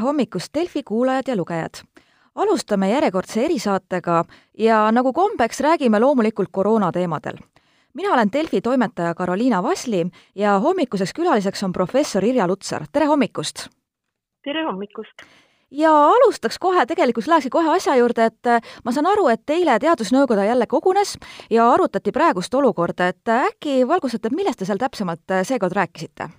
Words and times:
hommikust, 0.00 0.54
Delfi 0.54 0.82
kuulajad 0.82 1.28
ja 1.28 1.36
lugejad! 1.36 1.82
alustame 2.34 2.90
järjekordse 2.90 3.44
erisaatega 3.44 4.24
ja 4.58 4.92
nagu 4.92 5.12
kombeks, 5.12 5.60
räägime 5.60 6.00
loomulikult 6.00 6.48
koroona 6.52 6.92
teemadel. 6.92 7.36
mina 7.94 8.14
olen 8.14 8.32
Delfi 8.32 8.60
toimetaja 8.60 9.14
Karoliina 9.14 9.62
Vasli 9.62 10.06
ja 10.34 10.58
hommikuseks 10.58 11.12
külaliseks 11.12 11.62
on 11.62 11.72
professor 11.72 12.24
Irja 12.24 12.46
Lutsar, 12.46 12.84
tere 12.92 13.06
hommikust! 13.06 13.68
tere 14.44 14.64
hommikust! 14.64 15.22
ja 15.70 15.92
alustaks 16.08 16.58
kohe, 16.58 16.86
tegelikult 16.86 17.26
lähekski 17.26 17.50
kohe 17.50 17.70
asja 17.76 17.96
juurde, 17.96 18.24
et 18.24 18.46
äh, 18.46 18.62
ma 18.84 18.92
saan 18.92 19.06
aru, 19.06 19.28
et 19.28 19.50
eile 19.50 19.78
Teadusnõukoda 19.78 20.44
jälle 20.44 20.66
kogunes 20.66 21.16
ja 21.50 21.70
arutati 21.72 22.12
praegust 22.12 22.54
olukorda, 22.54 23.08
et 23.08 23.28
äh, 23.28 23.46
äkki 23.52 23.88
valgustate, 23.88 24.34
millest 24.34 24.58
te 24.58 24.64
seal 24.64 24.78
täpsemalt 24.78 25.30
äh, 25.30 25.46
seekord 25.46 25.76
rääkisite? 25.76 26.30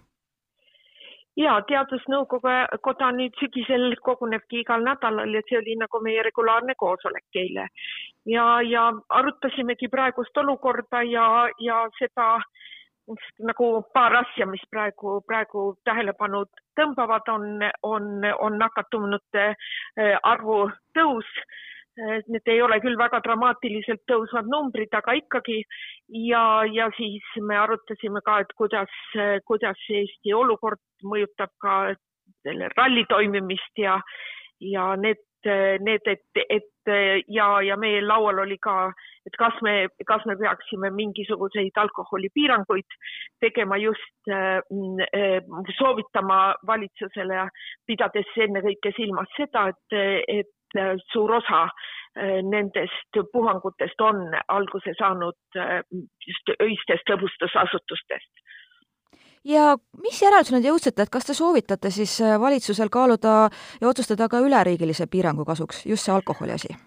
Ja 1.40 1.54
Teadusnõukoda 1.68 3.12
nüüd 3.16 3.38
sügisel 3.40 3.96
kogunebki 4.04 4.62
igal 4.62 4.84
nädalal 4.84 5.34
ja 5.34 5.42
see 5.48 5.60
oli 5.60 5.78
nagu 5.80 6.02
meie 6.04 6.24
regulaarne 6.28 6.76
koosolek 6.78 7.40
eile. 7.44 7.68
ja, 8.26 8.62
ja 8.62 8.92
arutasimegi 9.10 9.88
praegust 9.88 10.38
olukorda 10.38 11.04
ja, 11.04 11.50
ja 11.60 11.88
seda 12.00 12.38
nagu 13.40 13.84
paar 13.94 14.16
asja, 14.16 14.46
mis 14.46 14.62
praegu, 14.70 15.22
praegu 15.28 15.76
tähelepanu 15.84 16.46
tõmbavad, 16.80 17.28
on, 17.34 17.66
on, 17.84 18.26
on 18.40 18.58
nakatunute 18.60 19.48
äh, 19.52 20.18
arvu 20.24 20.70
tõus 20.98 21.28
Need 22.00 22.48
ei 22.48 22.62
ole 22.64 22.78
küll 22.80 22.96
väga 22.96 23.20
dramaatiliselt 23.26 24.06
tõusvad 24.08 24.48
numbrid, 24.48 24.94
aga 24.96 25.16
ikkagi. 25.20 25.60
Ja, 26.24 26.64
ja 26.72 26.88
siis 26.96 27.26
me 27.44 27.58
arutasime 27.60 28.22
ka, 28.24 28.40
et 28.46 28.54
kuidas, 28.56 28.94
kuidas 29.46 29.82
Eesti 29.90 30.34
olukord 30.34 30.80
mõjutab 31.04 31.52
ka 31.60 31.82
selle 32.46 32.72
ralli 32.78 33.04
toimimist 33.10 33.84
ja, 33.84 33.98
ja 34.64 34.94
need, 34.96 35.20
need, 35.84 36.08
et, 36.08 36.44
et 36.50 36.92
ja, 37.28 37.48
ja 37.66 37.76
meie 37.78 38.00
laual 38.06 38.40
oli 38.46 38.58
ka, 38.62 38.94
et 39.28 39.36
kas 39.38 39.60
me, 39.66 39.90
kas 40.08 40.24
me 40.30 40.38
peaksime 40.40 40.94
mingisuguseid 40.96 41.76
alkoholipiiranguid 41.84 42.98
tegema 43.44 43.78
just 43.82 44.32
soovitama 45.78 46.40
valitsusele, 46.68 47.46
pidades 47.86 48.34
ennekõike 48.48 48.96
silmas 48.96 49.30
seda, 49.38 49.68
et, 49.76 50.02
et 50.40 50.52
suur 51.14 51.34
osa 51.40 51.64
äh, 51.64 52.40
nendest 52.44 53.20
puhangutest 53.34 54.02
on 54.02 54.24
alguse 54.48 54.94
saanud 55.00 55.58
äh, 55.58 55.82
just 56.28 56.54
öistest 56.60 57.10
lõbustusasutustest. 57.14 58.46
ja 59.46 59.76
mis 60.04 60.22
järeldusele 60.22 60.62
te 60.62 60.72
jõudsite, 60.74 61.02
et 61.02 61.14
kas 61.14 61.26
te 61.26 61.34
soovitate 61.34 61.90
siis 61.90 62.20
valitsusel 62.40 62.90
kaaluda 62.90 63.50
ja 63.82 63.88
otsustada 63.88 64.30
ka 64.30 64.40
üleriigilise 64.40 65.08
piirangu 65.12 65.46
kasuks, 65.46 65.86
just 65.86 66.06
see 66.06 66.16
alkoholi 66.16 66.58
asi? 66.60 66.78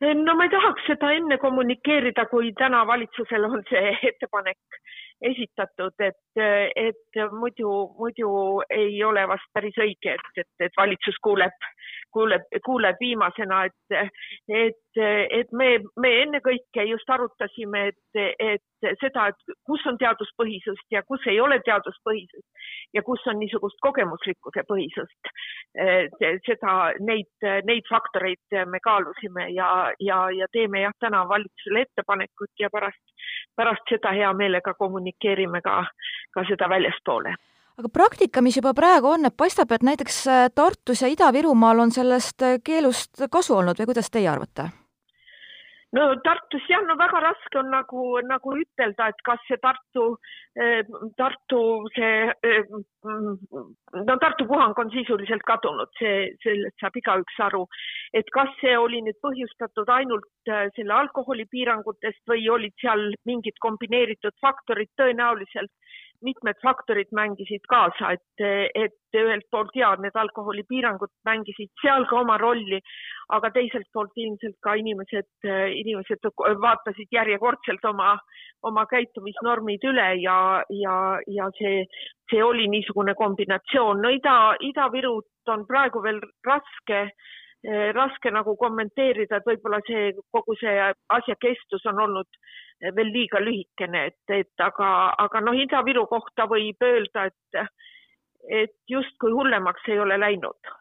no 0.00 0.34
ma 0.34 0.44
ei 0.44 0.50
tahaks 0.52 0.86
seda 0.88 1.12
enne 1.16 1.38
kommunikeerida, 1.38 2.26
kui 2.30 2.52
täna 2.58 2.82
valitsusel 2.86 3.46
on 3.48 3.62
see 3.70 3.92
ettepanek 4.10 4.80
esitatud, 5.24 5.94
et, 6.04 6.42
et 6.76 7.20
muidu, 7.32 7.70
muidu 7.98 8.30
ei 8.70 8.98
ole 9.04 9.22
vast 9.28 9.46
päris 9.54 9.76
õige, 9.80 10.16
et, 10.16 10.42
et, 10.42 10.50
et 10.66 10.76
valitsus 10.76 11.16
kuuleb, 11.22 11.68
kuuleb, 12.14 12.46
kuuleb 12.64 13.00
viimasena, 13.00 13.64
et, 13.68 14.12
et, 14.48 15.00
et 15.38 15.52
me, 15.52 15.68
me 16.00 16.12
ennekõike 16.22 16.86
just 16.88 17.10
arutasime, 17.10 17.88
et, 17.90 18.22
et 18.38 18.88
seda, 19.00 19.28
et 19.32 19.54
kus 19.66 19.84
on 19.90 19.98
teaduspõhisust 20.00 20.94
ja 20.94 21.02
kus 21.08 21.24
ei 21.30 21.40
ole 21.42 21.58
teaduspõhisust 21.66 22.68
ja 22.94 23.02
kus 23.06 23.24
on 23.30 23.40
niisugust 23.42 23.80
kogemuslikkuse 23.84 24.64
põhisust. 24.68 25.32
seda, 26.46 26.74
neid, 27.00 27.48
neid 27.70 27.88
faktoreid 27.90 28.58
me 28.70 28.80
kaalusime 28.84 29.48
ja, 29.56 29.70
ja, 30.00 30.20
ja 30.30 30.50
teeme 30.52 30.84
jah, 30.84 30.94
täna 31.00 31.24
valitsusele 31.28 31.86
ettepanekut 31.88 32.52
ja 32.60 32.70
pärast, 32.72 33.02
pärast 33.56 33.90
seda 33.90 34.14
hea 34.14 34.32
meelega 34.32 34.74
kommunikeerime 34.78 35.60
ka, 35.64 35.82
ka 36.34 36.46
seda 36.50 36.70
väljaspoole 36.70 37.34
aga 37.80 37.90
praktika, 37.90 38.42
mis 38.44 38.58
juba 38.60 38.74
praegu 38.76 39.14
on, 39.14 39.26
et 39.26 39.36
paistab, 39.36 39.72
et 39.74 39.82
näiteks 39.86 40.22
äh, 40.30 40.46
Tartus 40.54 41.02
ja 41.02 41.10
Ida-Virumaal 41.10 41.86
on 41.86 41.94
sellest 41.94 42.46
äh, 42.46 42.56
keelust 42.64 43.26
kasu 43.30 43.58
olnud 43.58 43.80
või 43.80 43.92
kuidas 43.92 44.10
teie 44.14 44.30
arvate? 44.30 44.70
no 45.94 46.04
Tartus 46.26 46.64
jah, 46.66 46.82
no 46.86 46.96
väga 46.98 47.20
raske 47.22 47.58
on 47.60 47.68
nagu, 47.70 48.04
nagu 48.26 48.54
ütelda, 48.58 49.06
et 49.12 49.20
kas 49.26 49.42
see 49.46 49.58
Tartu, 49.62 50.06
eh, 50.58 50.82
Tartu 51.18 51.60
see, 51.94 52.56
no 53.04 54.16
Tartu 54.24 54.46
puhang 54.50 54.74
on 54.82 54.90
sisuliselt 54.94 55.46
kadunud, 55.46 55.92
see, 56.00 56.32
sellest 56.42 56.82
saab 56.82 56.98
igaüks 56.98 57.38
aru. 57.46 57.62
et 58.12 58.26
kas 58.34 58.50
see 58.60 58.74
oli 58.78 59.04
nüüd 59.06 59.20
põhjustatud 59.22 59.90
ainult 59.98 60.50
selle 60.50 60.98
alkoholipiirangutest 60.98 62.22
või 62.30 62.48
olid 62.50 62.74
seal 62.82 63.12
mingid 63.30 63.58
kombineeritud 63.62 64.34
faktorid, 64.42 64.90
tõenäoliselt 64.98 65.70
mitmed 66.22 66.58
faktorid 66.62 67.10
mängisid 67.12 67.64
kaasa, 67.68 68.12
et, 68.16 68.44
et 68.74 69.18
ühelt 69.18 69.46
poolt 69.50 69.74
ja 69.76 69.92
need 70.00 70.16
alkoholipiirangud 70.18 71.10
mängisid 71.26 71.70
seal 71.82 72.06
ka 72.10 72.20
oma 72.20 72.36
rolli, 72.40 72.80
aga 73.36 73.50
teiselt 73.54 73.86
poolt 73.92 74.16
ilmselt 74.16 74.56
ka 74.64 74.74
inimesed, 74.80 75.28
inimesed 75.82 76.30
vaatasid 76.64 77.12
järjekordselt 77.12 77.84
oma, 77.90 78.14
oma 78.62 78.86
käitumisnormid 78.90 79.84
üle 79.90 80.08
ja, 80.22 80.38
ja, 80.70 80.98
ja 81.26 81.48
see, 81.58 81.84
see 82.30 82.42
oli 82.42 82.68
niisugune 82.72 83.14
kombinatsioon. 83.14 84.02
no 84.02 84.12
Ida, 84.12 84.36
Ida-Virut 84.60 85.54
on 85.54 85.66
praegu 85.68 86.02
veel 86.02 86.20
raske 86.46 87.08
raske 87.96 88.28
nagu 88.28 88.56
kommenteerida, 88.60 89.38
et 89.38 89.46
võib-olla 89.48 89.78
see 89.86 90.10
kogu 90.34 90.56
see 90.60 90.74
asja 91.16 91.36
kestus 91.40 91.86
on 91.88 92.02
olnud 92.04 92.38
veel 92.96 93.08
liiga 93.14 93.40
lühikene, 93.40 94.06
et, 94.10 94.34
et 94.36 94.60
aga, 94.60 94.88
aga 95.24 95.40
noh, 95.40 95.56
Ida-Viru 95.56 96.04
kohta 96.10 96.44
võib 96.50 96.84
öelda, 96.84 97.24
et, 97.30 97.76
et 98.44 98.76
justkui 98.90 99.32
hullemaks 99.32 99.88
ei 99.88 100.00
ole 100.02 100.20
läinud 100.20 100.74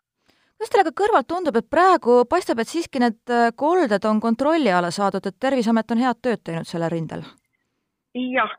kuidas 0.63 0.71
teile 0.71 0.87
ka 0.87 0.95
kõrvalt 0.95 1.27
tundub, 1.27 1.57
et 1.59 1.67
praegu 1.67 2.21
paistab, 2.29 2.59
et 2.61 2.69
siiski 2.71 3.01
need 3.03 3.31
äh, 3.31 3.49
kolded 3.55 4.05
on 4.07 4.21
kontrolli 4.23 4.71
alla 4.71 4.91
saadud, 4.95 5.25
et 5.27 5.39
Terviseamet 5.39 5.91
on 5.91 6.03
head 6.03 6.21
tööd 6.23 6.43
teinud 6.43 6.69
sellel 6.69 6.91
rindel? 6.93 7.25
jah, 8.13 8.51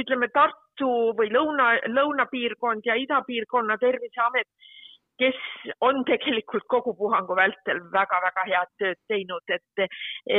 ütleme 0.00 0.30
Tartu 0.32 1.12
või 1.18 1.28
lõuna, 1.30 1.74
lõunapiirkond 1.86 2.86
ja 2.88 2.96
idapiirkonna 2.96 3.76
Terviseamet 3.78 4.48
kes 5.20 5.38
on 5.84 6.04
tegelikult 6.08 6.64
kogu 6.72 6.94
puhangu 6.96 7.36
vältel 7.36 7.80
väga-väga 7.92 8.44
head 8.48 8.70
tööd 8.80 9.00
teinud, 9.12 9.54
et, 9.56 9.84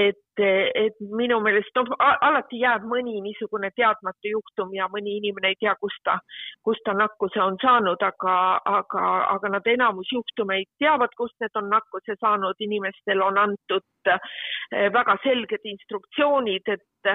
et, 0.01 0.43
et 0.83 1.01
minu 1.21 1.39
meelest 1.45 1.75
noh, 1.77 1.91
alati 1.99 2.61
jääb 2.63 2.87
mõni 2.89 3.19
niisugune 3.25 3.71
teadmatu 3.77 4.33
juhtum 4.33 4.73
ja 4.77 4.89
mõni 4.93 5.17
inimene 5.19 5.53
ei 5.53 5.59
tea, 5.61 5.75
kust 5.81 6.01
ta, 6.07 6.17
kust 6.65 6.83
ta 6.87 6.95
nakkuse 6.97 7.41
on 7.43 7.59
saanud, 7.61 8.01
aga, 8.11 8.37
aga, 8.79 9.07
aga 9.35 9.53
nad 9.57 9.69
enamus 9.75 10.11
juhtumeid 10.15 10.69
teavad, 10.81 11.13
kust 11.17 11.37
need 11.43 11.61
on 11.61 11.69
nakkuse 11.75 12.17
saanud, 12.19 12.57
inimestel 12.67 13.21
on 13.25 13.37
antud 13.41 14.13
eh, 14.13 14.87
väga 14.97 15.17
selged 15.25 15.69
instruktsioonid, 15.75 16.73
et, 16.77 17.13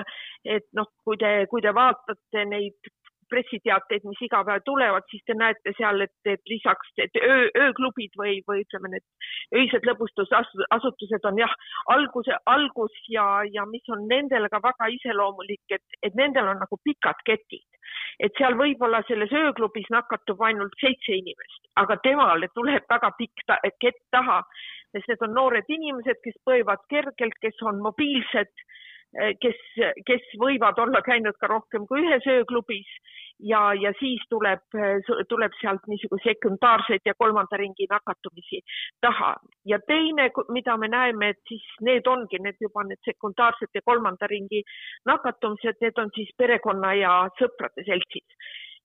et 0.58 0.70
noh, 0.78 0.88
kui 1.04 1.18
te, 1.20 1.32
kui 1.50 1.64
te 1.64 1.74
vaatate 1.74 2.46
neid 2.50 2.94
pressiteateid, 3.32 4.04
mis 4.08 4.22
iga 4.26 4.42
päev 4.46 4.62
tulevad, 4.66 5.06
siis 5.10 5.22
te 5.26 5.36
näete 5.38 5.72
seal, 5.78 6.00
et, 6.04 6.14
et 6.28 6.42
lisaks, 6.50 6.92
et 7.02 7.18
öö, 7.20 7.48
ööklubid 7.66 8.14
või, 8.20 8.38
või 8.48 8.64
ütleme, 8.64 8.92
need 8.94 9.60
öised 9.62 9.86
lõbustusasutused 9.88 11.28
on 11.30 11.40
jah, 11.42 11.54
alguse, 11.94 12.36
algus 12.52 12.94
ja, 13.12 13.26
ja 13.52 13.66
mis 13.70 13.86
on 13.92 14.06
nendele 14.10 14.50
ka 14.52 14.60
väga 14.64 14.90
iseloomulik, 14.98 15.64
et, 15.78 15.98
et 16.02 16.16
nendel 16.18 16.52
on 16.52 16.62
nagu 16.62 16.80
pikad 16.84 17.22
ketid. 17.28 17.66
et 18.20 18.32
seal 18.38 18.56
võib-olla 18.58 19.02
selles 19.06 19.32
ööklubis 19.32 19.86
nakatub 19.92 20.40
ainult 20.42 20.72
seitse 20.80 21.14
inimest, 21.14 21.68
aga 21.82 21.96
temale 22.02 22.48
tuleb 22.54 22.84
väga 22.90 23.12
pikk 23.18 23.44
ta, 23.46 23.58
kett 23.80 24.00
taha, 24.10 24.40
sest 24.92 25.12
need 25.12 25.22
on 25.28 25.36
noored 25.36 25.68
inimesed, 25.68 26.18
kes 26.24 26.36
põevad 26.48 26.82
kergelt, 26.92 27.36
kes 27.42 27.62
on 27.62 27.82
mobiilsed 27.84 28.66
kes, 29.40 29.60
kes 30.06 30.32
võivad 30.40 30.78
olla 30.82 31.02
käinud 31.04 31.36
ka 31.40 31.50
rohkem 31.50 31.86
kui 31.86 32.04
ühes 32.04 32.26
ööklubis. 32.30 32.88
Ja, 33.44 33.74
ja 33.76 33.90
siis 34.00 34.22
tuleb, 34.32 34.62
tuleb 35.28 35.52
sealt 35.60 35.82
niisuguseid 35.92 36.38
sekundaarseid 36.38 37.04
ja 37.04 37.12
kolmanda 37.18 37.58
ringi 37.60 37.84
nakatumisi 37.90 38.62
taha. 39.04 39.34
ja 39.64 39.78
teine, 39.86 40.30
mida 40.48 40.76
me 40.76 40.88
näeme, 40.88 41.28
et 41.28 41.42
siis 41.48 41.66
need 41.80 42.06
ongi 42.06 42.40
need 42.40 42.56
juba 42.60 42.84
need 42.88 43.02
sekundaarsed 43.04 43.68
ja 43.74 43.82
kolmanda 43.84 44.26
ringi 44.26 44.62
nakatumised, 45.04 45.76
need 45.80 45.98
on 45.98 46.10
siis 46.14 46.32
perekonna 46.38 46.94
ja 46.94 47.28
sõprade 47.36 47.84
seltsis 47.84 48.24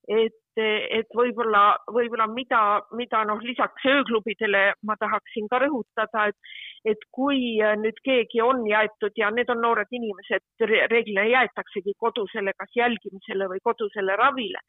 et, 0.07 0.37
et 0.57 1.15
võib-olla, 1.15 1.77
võib-olla 1.93 2.27
mida, 2.31 2.81
mida 2.97 3.23
noh, 3.27 3.39
lisaks 3.43 3.85
ööklubidele 3.87 4.63
ma 4.87 4.97
tahaksin 4.99 5.47
ka 5.51 5.61
rõhutada, 5.63 6.27
et, 6.31 6.51
et 6.93 7.05
kui 7.15 7.59
nüüd 7.83 8.01
keegi 8.03 8.41
on 8.43 8.65
jäetud 8.67 9.15
ja 9.17 9.31
need 9.31 9.49
on 9.53 9.61
noored 9.61 9.91
inimesed, 9.91 10.43
reeglina 10.91 11.27
jäetaksegi 11.29 11.95
kodusele 11.97 12.53
kas 12.57 12.75
jälgimisele 12.75 13.47
või 13.53 13.63
kodusele 13.63 14.17
ravile, 14.19 14.59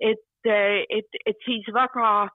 et, 0.00 0.26
et, 0.48 1.22
et 1.26 1.46
siis 1.46 1.68
väga 1.74 2.28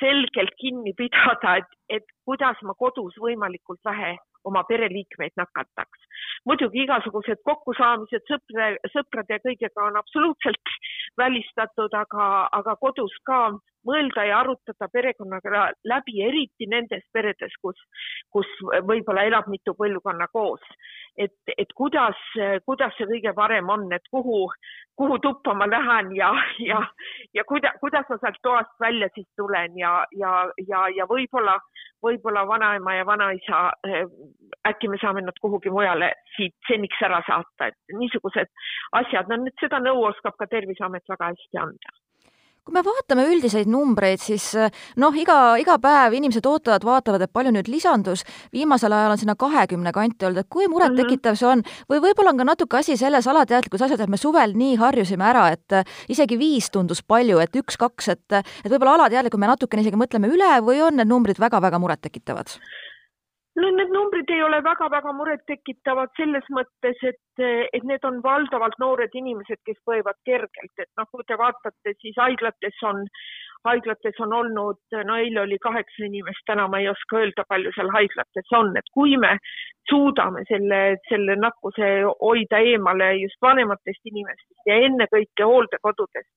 selgelt 0.00 0.54
kinni 0.58 0.92
pidada, 0.98 1.58
et, 1.62 1.74
et 1.88 2.16
kuidas 2.26 2.58
ma 2.66 2.74
kodus 2.74 3.14
võimalikult 3.22 3.80
vähe 3.86 4.16
oma 4.44 4.64
pereliikmeid 4.68 5.36
nakataks. 5.36 6.08
muidugi 6.44 6.82
igasugused 6.84 7.40
kokkusaamised 7.48 8.26
sõpra, 8.30 8.72
sõprade 8.92 9.38
ja 9.38 9.42
kõigega 9.44 9.86
on 9.86 9.96
absoluutselt 9.96 10.74
välistatud, 11.16 11.94
aga, 11.94 12.26
aga 12.52 12.76
kodus 12.80 13.14
ka 13.24 13.38
mõelda 13.88 14.24
ja 14.28 14.40
arutada 14.40 14.88
perekonnaga 14.92 15.68
läbi, 15.84 16.20
eriti 16.24 16.68
nendes 16.70 17.04
peredes, 17.12 17.52
kus, 17.62 17.80
kus 18.32 18.48
võib-olla 18.88 19.26
elab 19.28 19.48
mitu 19.52 19.76
põlvkonna 19.78 20.28
koos. 20.32 20.64
Et, 21.16 21.34
et 21.58 21.72
kuidas, 21.78 22.18
kuidas 22.66 22.94
see 22.98 23.06
kõige 23.10 23.32
parem 23.36 23.68
on, 23.70 23.86
et 23.94 24.04
kuhu, 24.10 24.48
kuhu 24.98 25.18
tuppa 25.22 25.54
ma 25.54 25.68
lähen 25.70 26.12
ja, 26.16 26.30
ja, 26.70 26.80
ja 27.34 27.44
kuida-, 27.48 27.74
kuidas 27.80 28.08
ma 28.10 28.18
sealt 28.20 28.40
toast 28.42 28.74
välja 28.80 29.08
siis 29.14 29.28
tulen 29.38 29.78
ja, 29.78 29.94
ja, 30.18 30.34
ja, 30.68 30.86
ja 30.96 31.06
võib-olla, 31.10 31.56
võib-olla 32.04 32.46
vanaema 32.48 32.96
ja 32.98 33.06
vanaisa, 33.06 33.64
äkki 34.68 34.90
me 34.90 35.00
saame 35.02 35.24
nad 35.24 35.38
kuhugi 35.40 35.70
mujale 35.70 36.12
siit 36.36 36.56
seniks 36.68 37.02
ära 37.06 37.22
saata, 37.28 37.70
et 37.70 37.98
niisugused 37.98 38.50
asjad, 39.00 39.30
no 39.30 39.42
nüüd 39.44 39.56
seda 39.62 39.82
nõu 39.82 40.08
oskab 40.10 40.38
ka 40.38 40.50
Terviseamet 40.50 41.06
väga 41.14 41.32
hästi 41.32 41.62
anda 41.62 41.98
kui 42.64 42.72
me 42.72 42.80
vaatame 42.84 43.26
üldiseid 43.28 43.68
numbreid, 43.68 44.22
siis 44.24 44.46
eh, 44.56 44.72
noh, 45.00 45.12
iga, 45.20 45.56
iga 45.60 45.76
päev 45.82 46.16
inimesed 46.16 46.46
ootavad, 46.48 46.86
vaatavad, 46.88 47.26
et 47.26 47.32
palju 47.34 47.52
nüüd 47.52 47.68
lisandus, 47.68 48.24
viimasel 48.56 48.94
ajal 48.96 49.12
on 49.12 49.20
sinna 49.20 49.34
kahekümne 49.40 49.92
kanti 49.92 50.28
olnud, 50.28 50.40
et 50.44 50.50
kui 50.52 50.68
murettekitav 50.72 51.36
see 51.40 51.50
on? 51.50 51.64
Või 51.92 52.00
võib-olla 52.06 52.32
on 52.32 52.40
ka 52.40 52.48
natuke 52.48 52.80
asi 52.80 52.96
selles 53.00 53.28
alateadlikus 53.28 53.84
asjas, 53.84 54.00
et 54.00 54.12
me 54.12 54.20
suvel 54.20 54.56
nii 54.56 54.78
harjusime 54.80 55.28
ära, 55.28 55.50
et 55.52 55.76
eh, 55.76 55.92
isegi 56.16 56.40
viis 56.40 56.70
tundus 56.72 57.04
palju, 57.04 57.42
et 57.44 57.60
üks-kaks, 57.60 58.10
et 58.16 58.40
et 58.40 58.72
võib-olla 58.72 58.96
alateadlikult 59.02 59.44
me 59.44 59.52
natukene 59.52 59.84
isegi 59.84 60.00
mõtleme 60.00 60.32
üle 60.32 60.56
või 60.64 60.80
on 60.86 60.96
need 60.98 61.10
numbrid 61.10 61.40
väga-väga 61.42 61.80
murettekitavad? 61.82 62.56
No 63.60 63.70
need 63.70 63.92
numbrid 63.94 64.30
ei 64.34 64.42
ole 64.42 64.58
väga-väga 64.66 65.12
murettekitavad 65.14 66.12
selles 66.18 66.46
mõttes, 66.56 67.00
et, 67.10 67.42
et 67.76 67.86
need 67.86 68.04
on 68.08 68.20
valdavalt 68.24 68.76
noored 68.82 69.14
inimesed, 69.14 69.60
kes 69.66 69.78
põevad 69.88 70.18
kergelt, 70.28 70.72
et 70.78 70.90
noh, 70.98 71.08
kui 71.12 71.26
te 71.28 71.38
vaatate, 71.38 71.94
siis 72.02 72.18
haiglates 72.18 72.82
on, 72.90 73.04
haiglates 73.68 74.18
on 74.26 74.34
olnud, 74.40 74.80
no 75.06 75.18
eile 75.22 75.44
oli 75.44 75.58
kaheksa 75.62 76.06
inimest, 76.08 76.42
täna 76.50 76.66
ma 76.68 76.82
ei 76.82 76.90
oska 76.90 77.22
öelda, 77.22 77.46
palju 77.48 77.72
seal 77.76 77.92
haiglates 77.94 78.58
on, 78.58 78.74
et 78.80 78.90
kui 78.96 79.16
me 79.22 79.36
suudame 79.90 80.42
selle, 80.50 80.80
selle 81.08 81.38
nakkuse 81.38 81.90
hoida 82.20 82.60
eemale 82.72 83.14
just 83.22 83.38
vanematest 83.44 84.10
inimestest 84.10 84.70
ja 84.70 84.80
ennekõike 84.88 85.46
hooldekodudest, 85.46 86.32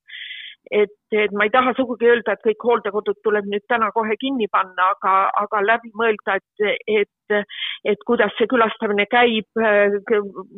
et, 0.72 0.94
et 1.12 1.32
ma 1.32 1.46
ei 1.48 1.52
taha 1.54 1.74
sugugi 1.78 2.10
öelda, 2.10 2.34
et 2.34 2.44
kõik 2.46 2.64
hooldekodud 2.70 3.20
tuleb 3.24 3.48
nüüd 3.52 3.64
täna 3.72 3.90
kohe 3.96 4.16
kinni 4.20 4.48
panna, 4.52 4.92
aga, 4.96 5.14
aga 5.44 5.62
läbi 5.66 5.92
mõelda, 5.98 6.38
et, 6.40 6.82
et, 6.88 7.36
et 7.88 8.04
kuidas 8.08 8.34
see 8.38 8.50
külastamine 8.52 9.08
käib. 9.12 9.48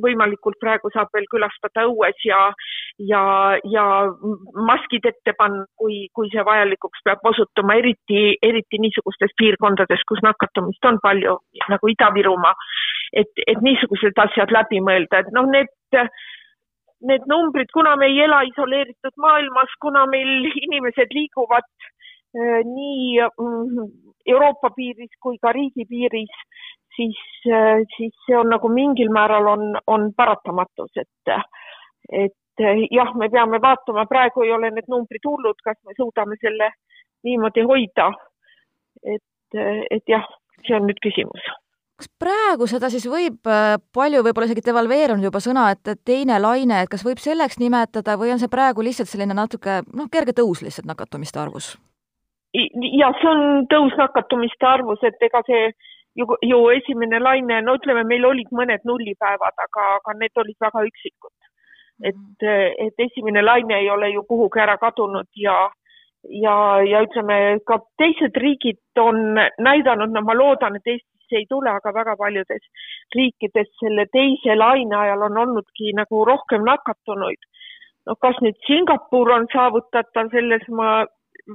võimalikult 0.04 0.60
praegu 0.62 0.90
saab 0.94 1.10
veel 1.14 1.28
külastada 1.32 1.86
õues 1.90 2.26
ja, 2.26 2.40
ja, 3.12 3.22
ja 3.64 3.86
maskid 4.70 5.06
ette 5.06 5.34
panna, 5.38 5.66
kui, 5.78 6.08
kui 6.14 6.30
see 6.34 6.46
vajalikuks 6.46 7.06
peab 7.06 7.26
osutuma, 7.32 7.78
eriti, 7.82 8.38
eriti 8.42 8.82
niisugustes 8.82 9.36
piirkondades, 9.38 10.06
kus 10.08 10.24
nakatumist 10.26 10.86
on 10.86 11.00
palju, 11.04 11.38
nagu 11.70 11.94
Ida-Virumaa. 11.96 12.56
et, 13.14 13.32
et 13.48 13.62
niisugused 13.66 14.20
asjad 14.22 14.52
läbi 14.54 14.82
mõelda, 14.86 15.24
et 15.24 15.32
noh, 15.34 15.48
need 15.50 16.06
need 17.02 17.24
numbrid, 17.28 17.70
kuna 17.74 17.96
me 17.96 18.10
ei 18.12 18.20
ela 18.26 18.42
isoleeritud 18.48 19.16
maailmas, 19.18 19.72
kuna 19.82 20.06
meil 20.06 20.50
inimesed 20.66 21.14
liiguvad 21.16 21.68
äh, 21.68 22.60
nii 22.66 23.22
mm, 23.28 23.92
Euroopa 24.26 24.70
piiris 24.76 25.14
kui 25.24 25.38
ka 25.42 25.54
riigi 25.56 25.86
piiris, 25.90 26.44
siis, 26.96 27.22
äh, 27.48 27.86
siis 27.96 28.14
see 28.26 28.38
on 28.38 28.52
nagu 28.54 28.72
mingil 28.74 29.12
määral 29.16 29.48
on, 29.48 29.66
on 29.88 30.12
paratamatus, 30.18 30.92
et, 30.98 31.34
et 32.10 32.66
äh, 32.66 32.84
jah, 32.92 33.16
me 33.16 33.30
peame 33.30 33.62
vaatama, 33.62 34.06
praegu 34.10 34.44
ei 34.44 34.52
ole 34.52 34.74
need 34.76 34.92
numbrid 34.92 35.26
hullud, 35.26 35.64
kas 35.64 35.80
me 35.86 35.96
suudame 35.98 36.38
selle 36.44 36.74
niimoodi 37.24 37.64
hoida. 37.68 38.12
et, 39.04 39.56
et 39.90 40.04
jah, 40.12 40.26
see 40.68 40.76
on 40.76 40.84
nüüd 40.90 40.98
küsimus 41.00 41.46
kas 42.00 42.10
praegu 42.22 42.68
seda 42.70 42.90
siis 42.92 43.06
võib 43.12 43.50
äh, 43.50 43.76
palju 43.96 44.24
võib-olla 44.24 44.48
isegi 44.48 44.64
devalveerunud 44.70 45.28
juba 45.28 45.42
sõna, 45.44 45.68
et 45.74 46.00
teine 46.08 46.40
laine, 46.40 46.84
et 46.84 46.92
kas 46.92 47.04
võib 47.06 47.20
selleks 47.20 47.60
nimetada 47.60 48.16
või 48.20 48.32
on 48.34 48.40
see 48.40 48.52
praegu 48.52 48.86
lihtsalt 48.86 49.12
selline 49.12 49.36
natuke 49.36 49.82
noh, 49.92 50.08
kerge 50.12 50.36
tõus 50.38 50.64
lihtsalt 50.64 50.88
nakatumiste 50.90 51.42
arvus? 51.44 51.76
ja 52.56 53.12
see 53.20 53.30
on 53.30 53.68
tõus 53.70 53.94
nakatumiste 54.00 54.66
arvus, 54.66 55.04
et 55.06 55.20
ega 55.28 55.44
see 55.46 55.68
ju, 56.18 56.26
ju 56.42 56.62
esimene 56.74 57.20
laine, 57.22 57.60
no 57.62 57.76
ütleme, 57.78 58.06
meil 58.08 58.26
olid 58.26 58.50
mõned 58.56 58.88
nullipäevad, 58.90 59.60
aga, 59.68 59.90
aga 60.00 60.16
need 60.18 60.42
olid 60.42 60.58
väga 60.66 60.86
üksikud. 60.88 61.36
et, 62.00 62.16
mhm. 62.16 62.88
et 62.88 63.06
esimene 63.10 63.44
laine 63.44 63.76
ei 63.84 63.90
ole 63.92 64.14
ju 64.14 64.24
kuhugi 64.24 64.64
ära 64.64 64.78
kadunud 64.80 65.28
ja 65.36 65.68
ja, 66.24 66.56
ja 66.84 67.04
ütleme 67.04 67.60
ka 67.68 67.80
teised 68.00 68.36
riigid 68.36 69.00
on 69.00 69.40
näidanud, 69.60 70.12
no 70.12 70.22
ma 70.24 70.36
loodan, 70.36 70.76
et 70.76 70.88
Eesti 70.88 71.19
Eestisse 71.30 71.38
ei 71.38 71.46
tule, 71.50 71.70
aga 71.70 71.94
väga 71.94 72.16
paljudes 72.18 72.64
riikides 73.16 73.70
selle 73.80 74.06
teise 74.12 74.56
laine 74.56 74.96
ajal 74.96 75.22
on 75.30 75.38
olnudki 75.38 75.94
nagu 75.94 76.26
rohkem 76.26 76.64
nakatunuid. 76.66 77.40
noh, 78.06 78.16
kas 78.20 78.36
nüüd 78.42 78.56
Singapur 78.66 79.30
on 79.32 79.46
saavutatav, 79.54 80.30
selles 80.32 80.68
ma 80.70 81.06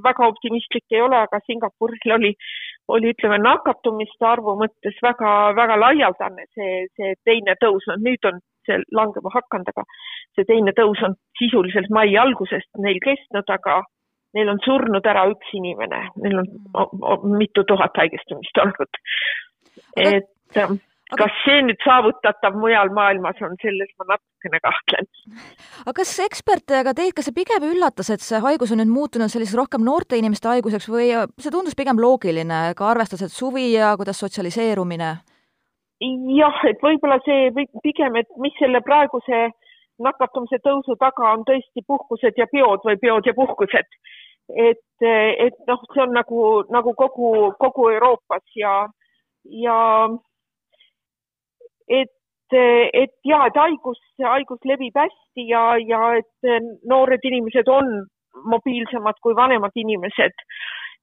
väga 0.03 0.27
optimistlik 0.27 0.85
ei 0.91 1.01
ole, 1.01 1.17
aga 1.17 1.39
Singapuril 1.45 2.13
oli, 2.15 2.33
oli 2.87 3.11
ütleme 3.11 3.37
nakatumiste 3.41 4.25
arvu 4.25 4.55
mõttes 4.61 4.95
väga-väga 5.03 5.75
laialdane 5.79 6.45
see, 6.53 6.85
see 6.95 7.15
teine 7.25 7.55
tõus, 7.59 7.83
no 7.87 7.97
nüüd 7.99 8.23
on 8.29 8.39
see 8.65 8.79
langema 8.91 9.33
hakanud, 9.33 9.73
aga 9.73 9.83
see 10.35 10.45
teine 10.45 10.71
tõus 10.79 11.01
on 11.03 11.17
sisuliselt 11.39 11.89
mai 11.89 12.15
algusest 12.15 12.69
neil 12.77 13.01
kestnud, 13.03 13.49
aga 13.49 13.81
neil 14.35 14.51
on 14.51 14.61
surnud 14.63 15.05
ära 15.07 15.25
üks 15.31 15.51
inimene, 15.55 16.05
neil 16.23 16.43
on 16.43 17.35
mitu 17.39 17.63
tuhat 17.67 17.97
haigestumist 17.99 18.63
olnud 18.63 19.03
et 19.95 20.59
ähm, 20.59 20.77
aga... 21.11 21.23
kas 21.23 21.37
see 21.43 21.61
nüüd 21.67 21.81
saavutatav 21.85 22.57
mujal 22.61 22.91
maailmas 22.95 23.41
on, 23.45 23.57
selles 23.61 23.91
ma 23.99 24.09
natukene 24.13 24.61
kahtlen. 24.63 25.09
aga 25.83 25.95
kas 25.99 26.15
eksperte, 26.25 26.79
aga 26.81 26.95
teid, 26.97 27.13
kas 27.17 27.29
see 27.29 27.37
pigem 27.37 27.67
üllatas, 27.69 28.11
et 28.13 28.25
see 28.25 28.41
haigus 28.45 28.73
on 28.75 28.81
nüüd 28.83 28.93
muutunud 28.93 29.31
selliseks 29.31 29.59
rohkem 29.61 29.85
noorte 29.85 30.19
inimeste 30.19 30.51
haiguseks 30.51 30.89
või 30.91 31.11
see 31.41 31.53
tundus 31.53 31.77
pigem 31.77 32.01
loogiline, 32.01 32.67
ka 32.77 32.91
arvestades, 32.93 33.29
et 33.29 33.35
suvi 33.35 33.71
ja 33.73 33.95
kuidas 33.99 34.21
sotsialiseerumine? 34.23 35.13
jah, 36.35 36.57
et 36.67 36.81
võib-olla 36.83 37.21
see 37.25 37.51
või 37.55 37.69
pigem, 37.83 38.17
et 38.19 38.27
mis 38.41 38.53
selle 38.59 38.81
praeguse 38.83 39.45
nakatumise 40.03 40.59
tõusu 40.63 40.97
taga 40.99 41.31
on 41.31 41.45
tõesti 41.47 41.83
puhkused 41.87 42.37
ja 42.37 42.47
peod 42.51 42.83
või 42.83 42.97
peod 42.99 43.27
ja 43.27 43.33
puhkused. 43.33 43.87
et, 44.61 44.83
et 45.01 45.55
noh, 45.67 45.81
see 45.93 46.03
on 46.03 46.11
nagu, 46.13 46.41
nagu 46.69 46.93
kogu, 46.93 47.29
kogu 47.59 47.89
Euroopas 47.95 48.43
ja 48.55 48.85
ja 49.45 50.07
et, 51.87 52.11
et 52.93 53.13
ja, 53.25 53.45
et 53.47 53.57
haigus, 53.59 54.01
haigus 54.21 54.59
levib 54.65 54.97
hästi 54.97 55.47
ja, 55.49 55.63
ja 55.81 56.01
et 56.19 56.51
noored 56.89 57.23
inimesed 57.23 57.69
on 57.69 58.05
mobiilsemad 58.51 59.19
kui 59.23 59.35
vanemad 59.35 59.75
inimesed. 59.75 60.45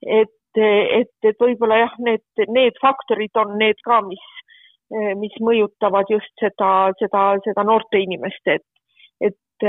et, 0.03 0.35
et, 0.59 1.15
et 1.25 1.39
võib-olla 1.41 1.79
jah, 1.85 1.97
need, 2.03 2.25
need 2.49 2.79
faktorid 2.83 3.39
on 3.41 3.57
need 3.59 3.79
ka, 3.87 4.01
mis, 4.05 4.25
mis 5.17 5.35
mõjutavad 5.41 6.11
just 6.11 6.33
seda, 6.43 6.91
seda, 6.99 7.23
seda 7.47 7.65
noorte 7.65 8.03
inimest, 8.03 8.43
et, 8.51 8.67
et 9.23 9.69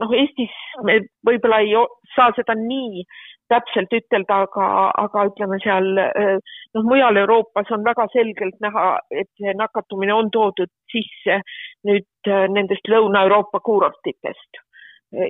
noh, 0.00 0.14
Eestis 0.16 0.54
me 0.82 1.02
võib-olla 1.28 1.60
ei 1.62 1.76
saa 2.16 2.32
seda 2.36 2.56
nii 2.58 3.04
täpselt 3.52 3.92
ütelda, 3.96 4.42
aga, 4.46 4.68
aga 5.04 5.24
ütleme 5.30 5.58
seal 5.64 5.88
noh, 5.96 6.84
mujal 6.84 7.16
Euroopas 7.22 7.70
on 7.74 7.84
väga 7.86 8.08
selgelt 8.12 8.58
näha, 8.64 8.86
et 9.10 9.28
see 9.40 9.54
nakatumine 9.56 10.14
on 10.14 10.30
toodud 10.34 10.72
sisse 10.92 11.40
nüüd 11.88 12.32
nendest 12.54 12.88
Lõuna-Euroopa 12.92 13.60
kuurortitest. 13.64 14.64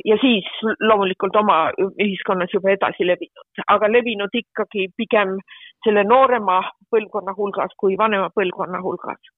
ja 0.04 0.16
siis 0.18 0.46
loomulikult 0.82 1.36
oma 1.38 1.58
ühiskonnas 1.78 2.50
juba 2.54 2.72
edasi 2.74 3.06
levinud, 3.06 3.62
aga 3.74 3.90
levinud 3.92 4.34
ikkagi 4.34 4.88
pigem 4.96 5.36
selle 5.86 6.02
noorema 6.04 6.60
põlvkonna 6.90 7.36
hulgas 7.36 7.76
kui 7.78 7.94
vanema 7.98 8.32
põlvkonna 8.34 8.82
hulgas 8.82 9.37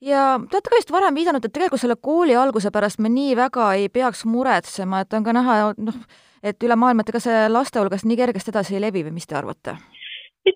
ja 0.00 0.22
te 0.50 0.56
olete 0.56 0.70
ka 0.70 0.78
vist 0.78 0.92
varem 0.92 1.16
viidanud, 1.16 1.44
et 1.44 1.52
tegelikult 1.52 1.82
selle 1.82 1.96
kooli 1.96 2.36
alguse 2.36 2.70
pärast 2.72 3.00
me 3.00 3.10
nii 3.12 3.36
väga 3.36 3.72
ei 3.80 3.88
peaks 3.88 4.24
muretsema, 4.28 5.02
et 5.02 5.12
on 5.16 5.24
ka 5.24 5.32
näha, 5.36 5.58
noh, 5.78 6.00
et 6.42 6.62
üle 6.62 6.76
maailma, 6.76 7.02
et 7.02 7.12
ega 7.14 7.22
see 7.22 7.44
laste 7.50 7.80
hulgas 7.80 8.04
nii 8.04 8.18
kergesti 8.22 8.52
edasi 8.54 8.76
ei 8.76 8.84
levi 8.86 9.06
või 9.06 9.16
mis 9.18 9.26
te 9.26 9.38
arvate? 9.38 9.76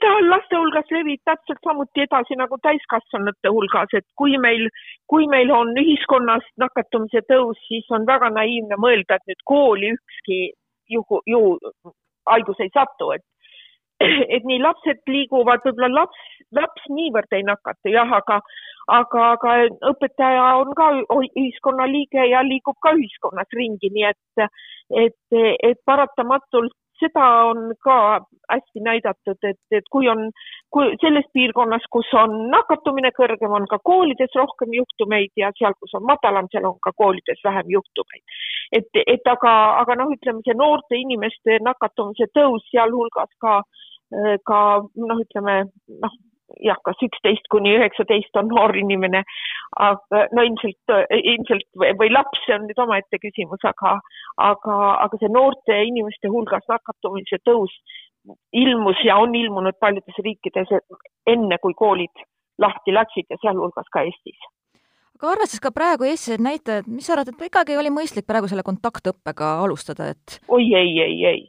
ta 0.00 0.10
laste 0.22 0.56
hulgas 0.56 0.86
levib 0.94 1.20
täpselt 1.26 1.58
samuti 1.66 2.04
edasi 2.04 2.36
nagu 2.38 2.56
täiskasvanute 2.62 3.50
hulgas, 3.52 3.90
et 3.98 4.06
kui 4.16 4.38
meil, 4.38 4.68
kui 5.10 5.26
meil 5.28 5.50
on 5.52 5.72
ühiskonnas 5.82 6.46
nakatumise 6.62 7.24
tõus, 7.28 7.58
siis 7.66 7.90
on 7.96 8.06
väga 8.06 8.30
naiivne 8.36 8.78
mõelda, 8.80 9.18
et 9.18 9.32
nüüd 9.32 9.42
kooli 9.52 9.90
ükski 9.96 10.38
juhu, 10.94 11.20
ju 11.26 11.42
haigus 12.30 12.62
ei 12.64 12.72
satu, 12.74 13.10
et 13.16 13.26
et 14.36 14.46
nii 14.48 14.60
lapsed 14.64 15.02
liiguvad, 15.12 15.60
võib-olla 15.66 15.90
laps, 16.02 16.20
laps 16.56 16.86
niivõrd 16.88 17.36
ei 17.36 17.44
nakatu 17.44 17.92
jah, 17.92 18.14
aga, 18.20 18.40
aga, 18.98 19.24
aga 19.36 19.54
õpetaja 19.92 20.44
on 20.60 20.74
ka 20.78 20.90
ühiskonnaliige 21.20 22.26
ja 22.30 22.42
liigub 22.46 22.78
ka 22.82 22.94
ühiskonnas 22.98 23.50
ringi, 23.56 23.90
nii 23.94 24.06
et, 24.10 24.46
et, 25.04 25.40
et 25.70 25.82
paratamatult 25.86 26.76
seda 27.00 27.26
on 27.50 27.72
ka 27.84 27.96
hästi 28.50 28.82
näidatud, 28.84 29.38
et, 29.50 29.60
et 29.72 29.86
kui 29.94 30.08
on, 30.12 30.26
kui 30.74 30.92
selles 31.02 31.26
piirkonnas, 31.36 31.84
kus 31.94 32.08
on 32.18 32.34
nakatumine 32.52 33.12
kõrgem, 33.16 33.52
on 33.56 33.66
ka 33.70 33.80
koolides 33.90 34.34
rohkem 34.36 34.74
juhtumeid 34.76 35.32
ja 35.40 35.52
seal, 35.58 35.76
kus 35.80 35.94
on 35.98 36.06
madalam, 36.08 36.48
seal 36.52 36.68
on 36.70 36.78
ka 36.84 36.92
koolides 37.02 37.44
vähem 37.46 37.72
juhtumeid. 37.76 38.24
et, 38.78 39.02
et 39.06 39.32
aga, 39.34 39.54
aga 39.82 39.98
noh, 40.02 40.12
ütleme 40.16 40.44
see 40.46 40.56
noorte 40.58 40.98
inimeste 40.98 41.60
nakatumise 41.66 42.28
tõus, 42.36 42.66
sealhulgas 42.70 43.32
ka, 43.44 43.60
ka 44.46 44.60
noh, 44.82 45.24
ütleme 45.24 45.62
noh, 46.04 46.18
jah, 46.64 46.78
kas 46.84 47.00
üksteist 47.04 47.46
kuni 47.52 47.72
üheksateist 47.78 48.36
on 48.40 48.50
noor 48.50 48.74
inimene, 48.76 49.22
aga 49.78 50.26
no 50.36 50.44
ilmselt, 50.46 50.94
ilmselt 51.16 51.66
või, 51.78 51.94
või 52.00 52.12
laps, 52.12 52.42
see 52.46 52.56
on 52.56 52.66
nüüd 52.68 52.82
omaette 52.82 53.20
küsimus, 53.22 53.64
aga, 53.68 53.96
aga, 54.50 54.78
aga 55.06 55.20
see 55.20 55.32
noorte 55.32 55.80
inimeste 55.86 56.32
hulgas 56.32 56.66
nakatumise 56.70 57.40
tõus 57.46 57.74
ilmus 58.52 59.00
ja 59.04 59.16
on 59.16 59.34
ilmunud 59.34 59.78
paljudes 59.80 60.18
riikides 60.24 60.72
enne, 61.26 61.58
kui 61.62 61.74
koolid 61.74 62.24
lahti 62.60 62.94
läksid 62.94 63.30
ja 63.30 63.38
sealhulgas 63.40 63.88
ka 63.92 64.04
Eestis. 64.04 64.48
Aga 65.20 65.34
arvestades 65.34 65.62
ka 65.64 65.72
praegu 65.76 66.06
Eestis 66.08 66.36
neid 66.36 66.46
näitajaid, 66.48 66.88
mis 66.88 67.08
sa 67.08 67.16
arvad, 67.16 67.32
et 67.32 67.46
ikkagi 67.48 67.76
oli 67.80 67.92
mõistlik 67.92 68.28
praegu 68.28 68.48
selle 68.48 68.64
kontaktõppega 68.66 69.54
alustada, 69.64 70.10
et? 70.14 70.40
oi 70.48 70.64
ei, 70.68 70.92
ei, 71.04 71.16
ei, 71.32 71.42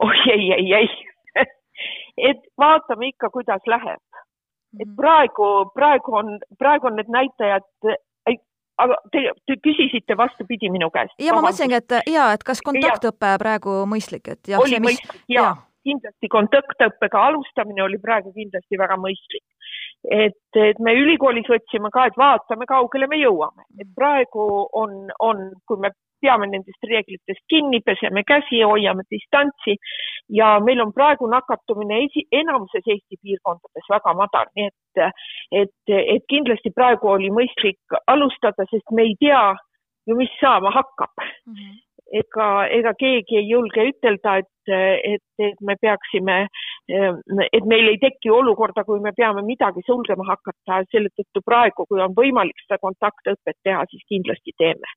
oi 0.00 0.18
ei, 0.32 0.48
ei, 0.58 0.72
ei. 0.80 0.92
Et 2.28 2.42
vaatame 2.60 3.08
ikka, 3.08 3.30
kuidas 3.32 3.64
läheb 3.66 4.11
et 4.78 4.86
mhm. 4.86 4.96
praegu, 4.96 5.50
praegu 5.74 6.16
on, 6.22 6.38
praegu 6.58 6.88
on 6.88 6.96
need 7.00 7.10
näitajad 7.12 7.96
aga 8.80 8.96
te, 9.12 9.24
te 9.48 9.56
küsisite 9.64 10.16
vastupidi 10.18 10.70
minu 10.72 10.88
käest. 10.94 11.14
ja 11.20 11.34
ma 11.36 11.44
mõtlesingi, 11.44 11.78
et 11.82 12.12
ja, 12.12 12.30
et 12.36 12.44
kas 12.46 12.62
kontaktõpe 12.64 13.34
praegu 13.42 13.82
mõistlik, 13.88 14.32
et 14.34 14.52
jah. 14.54 14.62
oli 14.62 14.78
mis... 14.80 14.98
mõistlik 15.00 15.20
ja, 15.28 15.42
ja., 15.42 15.52
kindlasti 15.82 16.30
kontaktõppega 16.30 17.24
alustamine 17.30 17.82
oli 17.82 17.98
praegu 18.02 18.32
kindlasti 18.34 18.78
väga 18.78 18.96
mõistlik. 19.02 19.44
et, 20.10 20.58
et 20.58 20.78
me 20.82 20.94
ülikoolis 20.98 21.48
võtsime 21.50 21.90
ka, 21.94 22.08
et 22.10 22.18
vaatame, 22.18 22.66
kaugele 22.70 23.10
me 23.10 23.20
jõuame, 23.20 23.66
et 23.78 23.90
praegu 23.94 24.46
on, 24.78 25.04
on, 25.20 25.50
kui 25.66 25.82
me 25.82 25.92
peame 26.22 26.48
nendest 26.50 26.88
reeglitest 26.88 27.42
kinni, 27.52 27.82
peseme 27.84 28.24
käsi, 28.28 28.62
hoiame 28.66 29.04
distantsi. 29.10 29.76
Ja 30.32 30.54
meil 30.64 30.80
on 30.84 30.94
praegu 30.96 31.28
nakatumine 31.30 32.02
esi, 32.06 32.24
enamuses 32.32 32.86
Eesti 32.86 33.18
piirkondades 33.20 33.90
väga 33.90 34.14
madal, 34.16 34.50
nii 34.56 34.70
et, 34.70 35.14
et, 35.62 35.94
et 36.16 36.26
kindlasti 36.32 36.72
praegu 36.74 37.10
oli 37.12 37.30
mõistlik 37.34 38.00
alustada, 38.06 38.68
sest 38.70 38.94
me 38.96 39.08
ei 39.10 39.16
tea 39.20 39.44
ju, 40.08 40.16
mis 40.18 40.32
saama 40.40 40.72
hakkab. 40.74 41.12
Mm. 41.46 41.56
-hmm 41.56 41.80
ega, 42.12 42.48
ega 42.78 42.92
keegi 42.98 43.38
ei 43.40 43.48
julge 43.48 43.84
ütelda, 43.90 44.36
et, 44.42 44.72
et, 45.14 45.24
et 45.48 45.62
me 45.68 45.76
peaksime, 45.80 46.38
et 46.88 47.68
meil 47.72 47.92
ei 47.92 48.00
teki 48.02 48.30
olukorda, 48.30 48.84
kui 48.88 49.00
me 49.00 49.14
peame 49.16 49.44
midagi 49.46 49.84
sulgema 49.86 50.26
hakata, 50.28 50.82
selle 50.92 51.12
tõttu 51.16 51.44
praegu, 51.46 51.86
kui 51.88 52.02
on 52.04 52.16
võimalik 52.18 52.66
seda 52.66 52.80
kontaktõpet 52.82 53.58
teha, 53.64 53.86
siis 53.90 54.04
kindlasti 54.12 54.54
teeme 54.58 54.96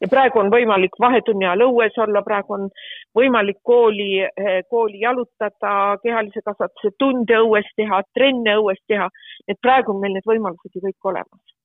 ja 0.00 0.08
praegu 0.12 0.40
on 0.42 0.50
võimalik 0.52 0.96
vahetunni 1.00 1.46
ajal 1.46 1.66
õues 1.68 1.98
olla, 2.04 2.22
praegu 2.26 2.56
on 2.58 2.68
võimalik 3.16 3.60
kooli, 3.62 4.22
eh, 4.26 4.62
kooli 4.70 5.00
jalutada, 5.00 5.98
kehalise 6.02 6.44
kasvatuse 6.44 6.94
tunde 6.98 7.38
õues 7.44 7.68
teha, 7.76 8.02
trenne 8.14 8.56
õues 8.60 8.80
teha, 8.88 9.08
et 9.48 9.60
praegu 9.62 9.94
on 9.94 10.02
meil 10.02 10.18
need 10.18 10.28
võimalused 10.28 10.74
ju 10.74 10.84
kõik 10.88 11.12
olemas 11.12 11.56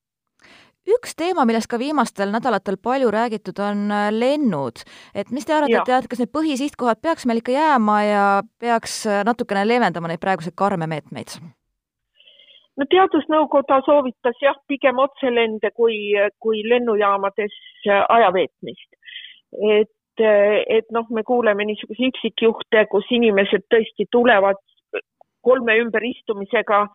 üks 0.89 1.13
teema, 1.13 1.45
millest 1.45 1.69
ka 1.69 1.77
viimastel 1.77 2.31
nädalatel 2.33 2.77
palju 2.81 3.11
räägitud, 3.13 3.59
on 3.61 3.91
äh, 3.93 4.09
lennud. 4.09 4.81
et 5.13 5.29
mis 5.29 5.45
te 5.45 5.53
arvate, 5.53 5.93
et 5.93 6.09
kas 6.09 6.23
need 6.23 6.33
põhisihtkohad 6.33 7.01
peaks 7.01 7.27
meil 7.29 7.41
ikka 7.41 7.53
jääma 7.53 7.97
ja 8.03 8.25
peaks 8.59 9.03
äh, 9.05 9.21
natukene 9.27 9.67
leevendama 9.67 10.09
neid 10.09 10.23
praeguseid 10.23 10.57
karme 10.57 10.89
meetmeid? 10.89 11.37
No 12.79 12.87
Teadusnõukoda 12.89 13.81
soovitas 13.85 14.37
jah, 14.41 14.57
pigem 14.67 14.99
otselende 15.03 15.71
kui, 15.75 15.97
kui 16.39 16.63
lennujaamades 16.69 17.55
aja 17.87 18.31
veetmist. 18.33 18.89
et, 19.71 20.23
et 20.77 20.91
noh, 20.95 21.07
me 21.11 21.23
kuuleme 21.27 21.65
niisuguseid 21.67 22.13
üksikjuhte, 22.13 22.85
kus 22.91 23.07
inimesed 23.11 23.65
tõesti 23.71 24.07
tulevad 24.11 24.59
kolme 25.41 25.75
ümberistumisega 25.81 26.85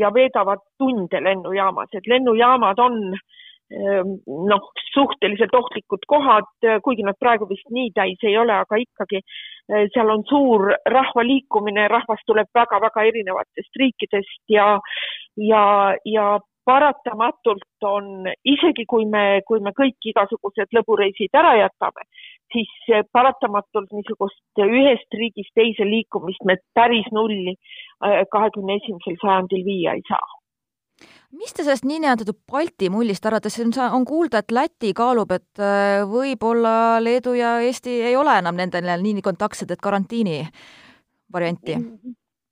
ja 0.00 0.10
veedavad 0.14 0.62
tunde 0.78 1.20
lennujaamas, 1.22 1.92
et 1.94 2.06
lennujaamad 2.08 2.78
on 2.82 2.96
ehm, 3.12 4.16
noh, 4.50 4.70
suhteliselt 4.94 5.54
ohtlikud 5.54 6.06
kohad, 6.08 6.50
kuigi 6.82 7.06
nad 7.06 7.18
praegu 7.20 7.48
vist 7.50 7.68
nii 7.70 7.90
täis 7.94 8.26
ei 8.26 8.36
ole, 8.38 8.54
aga 8.54 8.80
ikkagi 8.80 9.22
seal 9.94 10.10
on 10.10 10.24
suur 10.28 10.70
rahvaliikumine, 10.94 11.86
rahvas 11.88 12.22
tuleb 12.26 12.48
väga-väga 12.54 13.04
erinevatest 13.10 13.82
riikidest 13.82 14.42
ja 14.50 14.66
ja, 15.36 15.94
ja 16.04 16.38
paratamatult 16.64 17.86
on, 17.86 18.28
isegi 18.44 18.84
kui 18.88 19.06
me, 19.10 19.40
kui 19.46 19.62
me 19.64 19.72
kõik 19.76 20.10
igasugused 20.12 20.70
lõbureisid 20.76 21.34
ära 21.40 21.54
jätame, 21.58 22.04
siis 22.52 22.72
paratamatult 23.12 23.90
niisugust 23.94 24.62
ühest 24.66 25.16
riigist 25.16 25.54
teise 25.56 25.86
liikumist 25.88 26.44
me 26.44 26.58
päris 26.76 27.08
nulli 27.16 27.54
äh, 27.56 28.22
kahekümne 28.30 28.78
esimesel 28.80 29.18
sajandil 29.22 29.64
viia 29.66 29.96
ei 29.98 30.04
saa 30.08 30.36
mis 31.40 31.54
te 31.54 31.64
sellest 31.64 31.86
niinimetatud 31.86 32.40
Balti 32.50 32.90
mullist 32.90 33.26
arvate, 33.26 33.52
see 33.52 33.64
on, 33.64 34.04
kuulda, 34.04 34.42
et 34.42 34.50
Läti 34.50 34.90
kaalub, 34.96 35.30
et 35.32 35.62
äh, 35.62 36.02
võib-olla 36.10 36.98
Leedu 37.02 37.36
ja 37.38 37.58
Eesti 37.64 38.00
ei 38.10 38.16
ole 38.18 38.34
enam 38.42 38.58
nendel 38.58 38.90
nii 39.02 39.22
kontaktsed, 39.24 39.70
et 39.70 39.82
karantiini 39.82 40.42
varianti? 41.32 41.78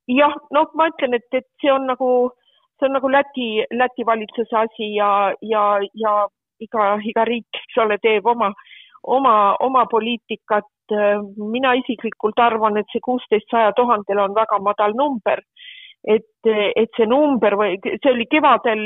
jah, 0.09 0.33
noh, 0.55 0.71
ma 0.79 0.87
ütlen, 0.89 1.19
et, 1.19 1.27
et 1.35 1.45
see 1.61 1.71
on 1.71 1.85
nagu 1.91 2.09
see 2.79 2.87
on 2.87 2.97
nagu 2.97 3.11
Läti, 3.11 3.47
Läti 3.71 4.05
valitsuse 4.05 4.57
asi 4.57 4.93
ja, 4.95 5.33
ja, 5.41 5.63
ja 6.03 6.13
iga, 6.63 6.91
iga 7.11 7.25
riik, 7.27 7.61
eks 7.63 7.79
ole, 7.83 7.97
teeb 8.01 8.27
oma, 8.27 8.53
oma, 9.03 9.55
oma 9.59 9.85
poliitikat. 9.91 10.69
mina 11.37 11.75
isiklikult 11.77 12.39
arvan, 12.41 12.77
et 12.79 12.87
see 12.91 13.01
kuusteist 13.05 13.51
saja 13.51 13.73
tuhandele 13.77 14.23
on 14.23 14.33
väga 14.33 14.57
madal 14.65 14.95
number 14.97 15.43
et, 16.07 16.47
et 16.47 16.91
see 16.95 17.07
number 17.09 17.55
või 17.59 17.77
see 17.83 18.11
oli 18.11 18.25
kevadel 18.31 18.83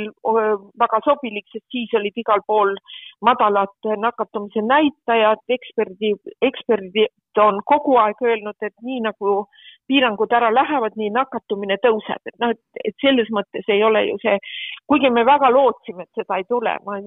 väga 0.81 0.99
sobilik, 1.05 1.45
sest 1.51 1.65
siis 1.73 1.93
olid 1.99 2.17
igal 2.17 2.41
pool 2.47 2.73
madalad 3.21 3.91
nakatumise 4.01 4.63
näitajad, 4.65 5.43
eksperdi, 5.57 6.13
eksperdid 6.41 7.41
on 7.43 7.61
kogu 7.69 7.97
aeg 8.01 8.19
öelnud, 8.25 8.57
et 8.61 8.73
nii 8.81 9.03
nagu 9.05 9.43
piirangud 9.87 10.31
ära 10.31 10.49
lähevad, 10.53 10.95
nii 10.99 11.11
nakatumine 11.13 11.77
tõuseb, 11.83 12.21
et 12.29 12.35
noh, 12.41 12.53
et, 12.55 12.81
et 12.87 12.95
selles 13.03 13.29
mõttes 13.35 13.67
ei 13.71 13.83
ole 13.83 14.05
ju 14.07 14.17
see, 14.23 14.37
kuigi 14.89 15.11
me 15.11 15.25
väga 15.27 15.51
lootsime, 15.53 16.05
et 16.05 16.21
seda 16.21 16.39
ei 16.39 16.47
tule, 16.49 16.75
ma 16.85 16.99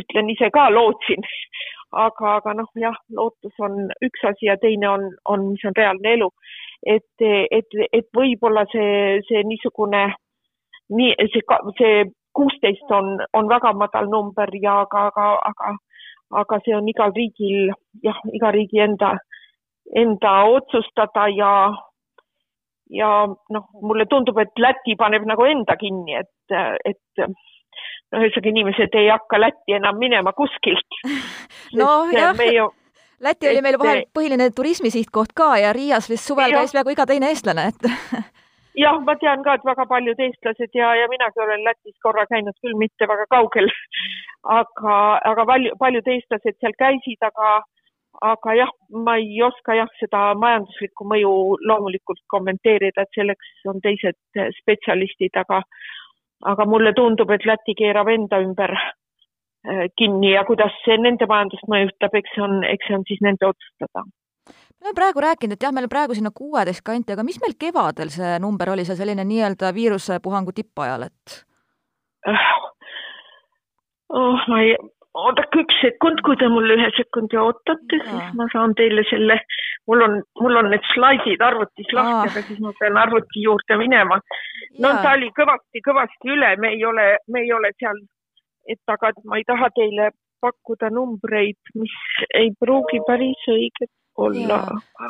ütlen 0.00 0.30
ise 0.34 0.50
ka 0.54 0.68
lootsin, 0.74 1.26
aga, 2.06 2.36
aga 2.38 2.56
noh, 2.60 2.70
jah, 2.82 2.98
lootus 3.14 3.64
on 3.64 3.86
üks 4.04 4.24
asi 4.30 4.50
ja 4.50 4.58
teine 4.62 4.90
on, 4.90 5.08
on, 5.24 5.50
mis 5.52 5.66
on 5.68 5.76
reaalne 5.78 6.16
elu. 6.18 6.30
et, 6.86 7.26
et, 7.50 7.80
et 7.92 8.06
võib-olla 8.14 8.62
see, 8.72 9.18
see 9.26 9.42
niisugune, 9.46 10.04
nii 10.94 11.14
see, 11.32 11.42
see 11.78 12.04
kuusteist 12.38 12.90
on, 12.94 13.18
on 13.34 13.48
väga 13.50 13.72
madal 13.74 14.06
number 14.10 14.50
ja 14.62 14.80
aga, 14.84 15.08
aga, 15.10 15.30
aga, 15.50 15.72
aga 16.42 16.60
see 16.64 16.76
on 16.76 16.86
igal 16.90 17.14
riigil, 17.16 17.72
jah, 18.04 18.20
iga 18.34 18.52
riigi 18.54 18.82
enda 18.84 19.16
enda 19.96 20.32
otsustada 20.52 21.28
ja, 21.32 21.52
ja 22.90 23.12
noh, 23.28 23.68
mulle 23.82 24.06
tundub, 24.10 24.38
et 24.38 24.52
Läti 24.60 24.96
paneb 24.98 25.26
nagu 25.28 25.46
enda 25.48 25.76
kinni, 25.80 26.18
et, 26.20 26.56
et 26.84 27.22
noh, 27.22 28.24
ühesõnaga 28.24 28.52
inimesed 28.52 28.98
ei 29.00 29.08
hakka 29.12 29.40
Lätti 29.40 29.76
enam 29.78 29.98
minema 30.00 30.32
kuskilt. 30.36 31.00
nojah 31.78 32.44
ju... 32.54 32.68
Läti 33.18 33.48
oli 33.50 33.62
meil 33.64 33.74
vahel 33.80 34.04
põhiline 34.14 34.52
turismisihtkoht 34.54 35.32
ka 35.34 35.56
ja 35.58 35.72
Riias 35.74 36.06
vist 36.06 36.28
suvel 36.28 36.52
käis 36.54 36.70
peaaegu 36.70 36.92
iga 36.94 37.06
teine 37.10 37.32
eestlane, 37.32 37.64
et 37.72 37.88
jah, 38.82 39.00
ma 39.02 39.16
tean 39.18 39.42
ka, 39.42 39.56
et 39.58 39.66
väga 39.66 39.86
paljud 39.90 40.20
eestlased 40.22 40.76
ja, 40.78 40.92
ja 40.94 41.08
minagi 41.10 41.42
olen 41.42 41.64
Lätis 41.66 41.96
korra 42.04 42.28
käinud, 42.30 42.54
küll 42.62 42.78
mitte 42.78 43.08
väga 43.10 43.26
kaugel, 43.34 43.66
aga, 44.58 44.94
aga 45.32 45.46
palju, 45.50 45.74
paljud 45.82 46.12
eestlased 46.14 46.60
seal 46.60 46.76
käisid, 46.78 47.18
aga 47.26 47.58
aga 48.22 48.54
jah, 48.58 48.70
ma 49.04 49.16
ei 49.20 49.40
oska 49.46 49.76
jah, 49.78 49.90
seda 50.00 50.32
majanduslikku 50.38 51.06
mõju 51.06 51.32
loomulikult 51.68 52.22
kommenteerida, 52.32 53.04
et 53.04 53.18
selleks 53.18 53.66
on 53.70 53.80
teised 53.84 54.18
spetsialistid, 54.60 55.36
aga 55.38 55.62
aga 56.46 56.66
mulle 56.70 56.92
tundub, 56.94 57.30
et 57.34 57.46
Läti 57.46 57.74
keerab 57.78 58.08
enda 58.12 58.38
ümber 58.42 58.74
äh, 58.78 59.86
kinni 59.98 60.32
ja 60.32 60.44
kuidas 60.46 60.74
see 60.84 60.98
nende 61.02 61.26
majandust 61.26 61.66
mõjutab, 61.70 62.14
eks 62.14 62.34
see 62.34 62.44
on, 62.46 62.62
eks 62.66 62.86
see 62.86 62.98
on 62.98 63.06
siis 63.10 63.22
nende 63.26 63.50
otsustada 63.50 64.06
me 64.78 64.86
oleme 64.86 64.94
praegu 64.94 65.20
rääkinud, 65.20 65.56
et 65.56 65.62
jah, 65.62 65.72
meil 65.74 65.88
on 65.88 65.90
praegu 65.92 66.14
sinna 66.14 66.30
kuueteist 66.34 66.84
kanti, 66.86 67.12
aga 67.12 67.24
mis 67.26 67.40
meil 67.42 67.56
kevadel 67.58 68.12
see 68.14 68.36
number 68.42 68.70
oli, 68.70 68.84
see 68.86 68.96
selline 68.98 69.24
nii-öelda 69.26 69.72
viirusepuhangu 69.74 70.54
tippajal, 70.54 71.08
et? 71.08 71.40
oh, 74.14 74.38
ma 74.46 74.60
ei, 74.62 74.76
oodake 75.22 75.62
üks 75.64 75.80
sekund, 75.82 76.22
kui 76.26 76.36
te 76.40 76.48
mulle 76.52 76.76
ühe 76.78 76.90
sekundi 76.96 77.38
ootate, 77.40 78.00
siis 78.04 78.36
ma 78.38 78.46
saan 78.52 78.74
teile 78.78 79.04
selle, 79.10 79.38
mul 79.90 80.04
on, 80.06 80.20
mul 80.42 80.60
on 80.62 80.70
need 80.72 80.86
slaidid 80.92 81.42
arvutis 81.44 81.92
lahti, 81.96 82.30
aga 82.30 82.44
siis 82.46 82.62
ma 82.64 82.72
pean 82.80 83.00
arvuti 83.00 83.44
juurde 83.44 83.80
minema. 83.80 84.20
no 84.78 84.94
ja. 84.94 85.02
ta 85.02 85.16
oli 85.18 85.32
kõvasti-kõvasti 85.40 86.34
üle, 86.36 86.54
me 86.62 86.72
ei 86.76 86.84
ole, 86.86 87.10
me 87.28 87.44
ei 87.46 87.52
ole 87.56 87.72
seal, 87.78 88.00
et 88.68 88.96
aga 88.96 89.12
ma 89.24 89.40
ei 89.40 89.46
taha 89.48 89.70
teile 89.76 90.10
pakkuda 90.40 90.90
numbreid, 90.94 91.58
mis 91.74 91.94
ei 92.38 92.52
pruugi 92.60 93.00
päris 93.06 93.48
õiged 93.50 93.90
olla. 94.18 94.60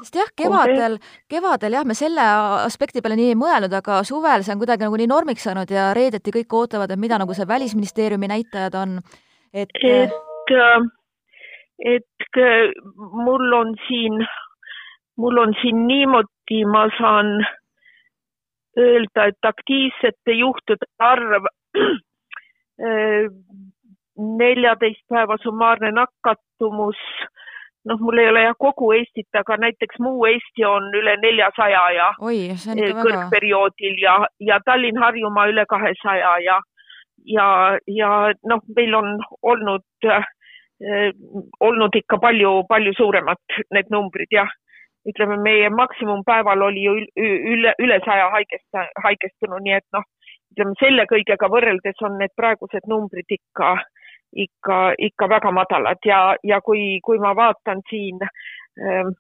sest 0.03 0.19
jah, 0.21 0.33
kevadel, 0.37 0.99
kevadel 1.31 1.79
jah, 1.79 1.87
me 1.89 1.97
selle 1.97 2.25
aspekti 2.65 3.03
peale 3.05 3.17
nii 3.19 3.33
ei 3.33 3.39
mõelnud, 3.39 3.73
aga 3.81 4.03
suvel 4.09 4.45
see 4.45 4.55
on 4.55 4.61
kuidagi 4.63 4.87
nagu 4.87 5.01
nii 5.01 5.11
normiks 5.11 5.47
saanud 5.49 5.73
ja 5.73 5.91
reedeti 5.97 6.35
kõik 6.35 6.59
ootavad, 6.61 6.93
et 6.93 7.01
mida 7.01 7.21
nagu 7.21 7.37
see 7.37 7.49
Välisministeeriumi 7.49 8.31
näitajad 8.31 8.77
on, 8.81 8.99
et 9.55 9.69
et, 9.85 10.11
et 11.79 12.41
mul 12.97 13.53
on 13.53 13.75
siin, 13.87 14.27
mul 15.17 15.39
on 15.39 15.55
siin 15.63 15.87
niimoodi, 15.87 16.65
ma 16.67 16.89
saan 16.99 17.47
öelda, 18.79 19.27
et 19.27 19.45
aktiivsete 19.45 20.39
juhtude 20.39 20.87
arv 20.99 21.49
neljateist 24.19 25.03
päeva 25.09 25.37
summaarne 25.43 25.91
nakatumus, 25.95 27.01
noh, 27.87 27.99
mul 28.01 28.19
ei 28.19 28.29
ole 28.31 28.43
jah 28.43 28.57
kogu 28.59 28.93
Eestit, 28.97 29.29
aga 29.41 29.57
näiteks 29.65 30.01
muu 30.03 30.27
Eesti 30.31 30.65
on 30.67 30.89
üle 30.95 31.17
neljasaja 31.23 31.85
ja 31.97 32.09
Oi, 32.21 32.49
kõrgperioodil 33.03 34.03
ja, 34.03 34.19
ja 34.41 34.59
Tallinn-Harjumaa 34.67 35.47
üle 35.53 35.65
kahesaja 35.71 36.35
ja, 36.45 36.59
ja, 37.25 37.79
ja 37.87 38.11
noh, 38.45 38.63
meil 38.77 38.95
on 38.95 39.19
olnud 39.43 40.07
äh,, 40.07 40.27
olnud 41.61 41.95
ikka 41.99 42.21
palju, 42.23 42.63
palju 42.69 42.93
suuremad 42.97 43.61
need 43.75 43.91
numbrid 43.91 44.31
jah. 44.31 44.51
ütleme, 45.09 45.37
meie 45.41 45.69
maksimumpäeval 45.71 46.63
oli 46.63 46.83
ju 46.85 46.93
üle, 47.17 47.73
üle 47.81 47.97
saja 48.05 48.27
haigest, 48.35 48.67
haigestunu, 49.05 49.61
nii 49.65 49.77
et 49.79 49.87
noh, 49.97 50.05
ütleme 50.53 50.75
selle 50.81 51.07
kõigega 51.09 51.49
võrreldes 51.49 52.03
on 52.05 52.19
need 52.21 52.35
praegused 52.37 52.85
numbrid 52.91 53.37
ikka 53.39 53.77
ikka, 54.37 54.93
ikka 54.99 55.29
väga 55.29 55.51
madalad 55.55 56.05
ja, 56.05 56.37
ja 56.45 56.61
kui, 56.61 56.99
kui 57.05 57.19
ma 57.19 57.33
vaatan 57.37 57.81
siin 57.91 58.21
ähm, 58.27 59.15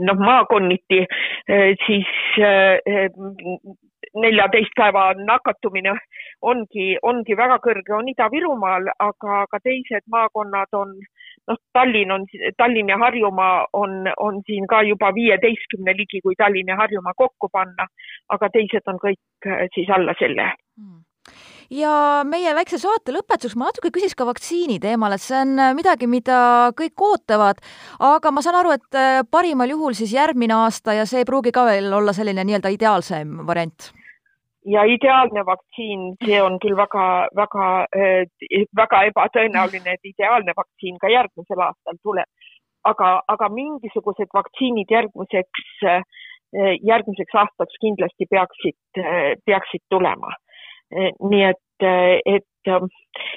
noh, 0.00 0.18
maakonniti, 0.18 1.00
äh, 1.50 1.74
siis 1.86 2.08
äh, 2.38 2.78
neljateist 4.16 4.74
päeva 4.76 5.12
nakatumine 5.14 5.94
ongi, 6.42 6.96
ongi 7.02 7.36
väga 7.36 7.58
kõrge, 7.64 7.94
on 7.96 8.08
Ida-Virumaal, 8.12 8.90
aga, 8.98 9.42
aga 9.44 9.60
teised 9.64 10.06
maakonnad 10.10 10.72
on, 10.78 10.94
noh, 11.50 11.60
Tallinn 11.76 12.14
on, 12.14 12.24
Tallinn 12.56 12.92
ja 12.92 12.98
Harjumaa 12.98 13.66
on, 13.72 14.06
on 14.16 14.40
siin 14.46 14.66
ka 14.70 14.82
juba 14.86 15.12
viieteistkümne 15.14 15.96
ligi, 15.96 16.22
kui 16.24 16.38
Tallinn 16.38 16.72
ja 16.72 16.78
Harjumaa 16.80 17.16
kokku 17.16 17.50
panna, 17.52 17.88
aga 18.28 18.50
teised 18.54 18.86
on 18.86 19.00
kõik 19.02 19.52
siis 19.74 19.90
alla 19.94 20.16
selle. 20.20 20.52
Mm 20.78 21.04
ja 21.70 22.24
meie 22.28 22.54
väikse 22.56 22.80
saate 22.80 23.12
lõpetuseks 23.14 23.56
ma 23.58 23.68
natuke 23.68 23.92
küsiks 23.94 24.16
ka 24.18 24.26
vaktsiini 24.28 24.78
teemal, 24.82 25.14
et 25.14 25.24
see 25.24 25.36
on 25.38 25.54
äh, 25.60 25.74
midagi, 25.76 26.08
mida 26.10 26.72
kõik 26.78 27.04
ootavad, 27.10 27.60
aga 28.00 28.32
ma 28.32 28.44
saan 28.44 28.58
aru, 28.60 28.74
et 28.76 28.98
äh, 28.98 29.20
parimal 29.30 29.70
juhul 29.74 29.96
siis 29.98 30.14
järgmine 30.16 30.56
aasta 30.56 30.96
ja 30.96 31.06
see 31.08 31.22
ei 31.22 31.28
pruugi 31.28 31.52
ka 31.54 31.66
veel 31.68 31.92
olla 32.00 32.14
selline 32.16 32.44
nii-öelda 32.44 32.72
ideaalsem 32.74 33.40
variant. 33.46 33.92
Ja 34.68 34.82
ideaalne 34.84 35.44
vaktsiin, 35.48 36.10
see 36.24 36.40
on 36.44 36.58
küll 36.60 36.76
väga, 36.76 37.28
väga, 37.36 37.68
äh, 37.96 38.64
väga 38.76 39.04
ebatõenäoline, 39.12 39.96
et 39.96 40.12
ideaalne 40.12 40.56
vaktsiin 40.56 40.98
ka 41.00 41.12
järgmisel 41.12 41.66
aastal 41.68 42.00
tuleb. 42.02 42.28
aga, 42.88 43.08
aga 43.28 43.48
mingisugused 43.52 44.30
vaktsiinid 44.32 44.88
järgmiseks, 44.88 45.64
järgmiseks 46.86 47.34
aastaks 47.36 47.74
kindlasti 47.82 48.24
peaksid, 48.30 49.00
peaksid 49.44 49.82
tulema 49.90 50.30
nii 50.92 51.42
et, 51.44 51.86
eh, 51.86 52.20
et, 52.24 52.70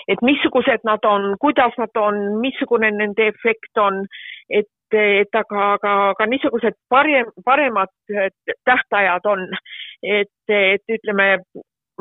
et 0.08 0.22
missugused 0.22 0.86
nad 0.88 1.06
on, 1.08 1.36
kuidas 1.40 1.76
nad 1.80 1.98
on, 2.00 2.20
missugune 2.44 2.92
nende 2.96 3.28
efekt 3.32 3.78
on, 3.80 4.06
et, 4.50 4.70
et 4.92 5.40
aga, 5.40 5.66
aga, 5.78 5.96
aga 6.12 6.30
niisugused 6.32 6.78
parem, 6.92 7.32
paremad 7.46 7.92
tähtajad 8.68 9.28
on, 9.32 9.46
et, 10.04 10.34
et 10.48 10.96
ütleme, 10.98 11.28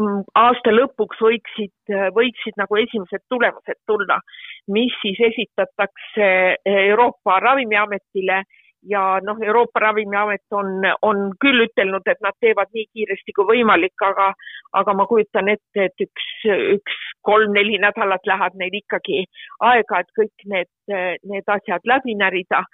mm, 0.00 0.22
aasta 0.38 0.74
lõpuks 0.74 1.22
võiksid, 1.22 1.94
võiksid 2.16 2.58
nagu 2.58 2.80
esimesed 2.82 3.26
tulemused 3.30 3.78
tulla, 3.86 4.18
mis 4.70 4.94
siis 5.02 5.20
esitatakse 5.30 6.32
Euroopa 6.66 7.38
Ravimiametile 7.42 8.42
ja 8.82 9.20
noh, 9.24 9.38
Euroopa 9.42 9.80
Ravimiamet 9.80 10.56
on, 10.56 10.84
on 11.02 11.30
küll 11.40 11.64
ütelnud, 11.66 12.06
et 12.08 12.20
nad 12.24 12.36
teevad 12.40 12.70
nii 12.74 12.86
kiiresti 12.94 13.34
kui 13.36 13.48
võimalik, 13.52 13.96
aga, 14.06 14.30
aga 14.80 14.94
ma 14.96 15.06
kujutan 15.10 15.50
ette, 15.52 15.88
et 15.88 16.06
üks, 16.06 16.28
üks 16.76 17.00
kolm-neli 17.26 17.80
nädalat 17.82 18.24
läheb 18.28 18.56
neil 18.60 18.78
ikkagi 18.80 19.24
aega, 19.72 20.00
et 20.00 20.14
kõik 20.16 20.46
need, 20.54 20.70
need 21.28 21.52
asjad 21.56 21.84
läbi 21.84 22.16
närida. 22.16 22.64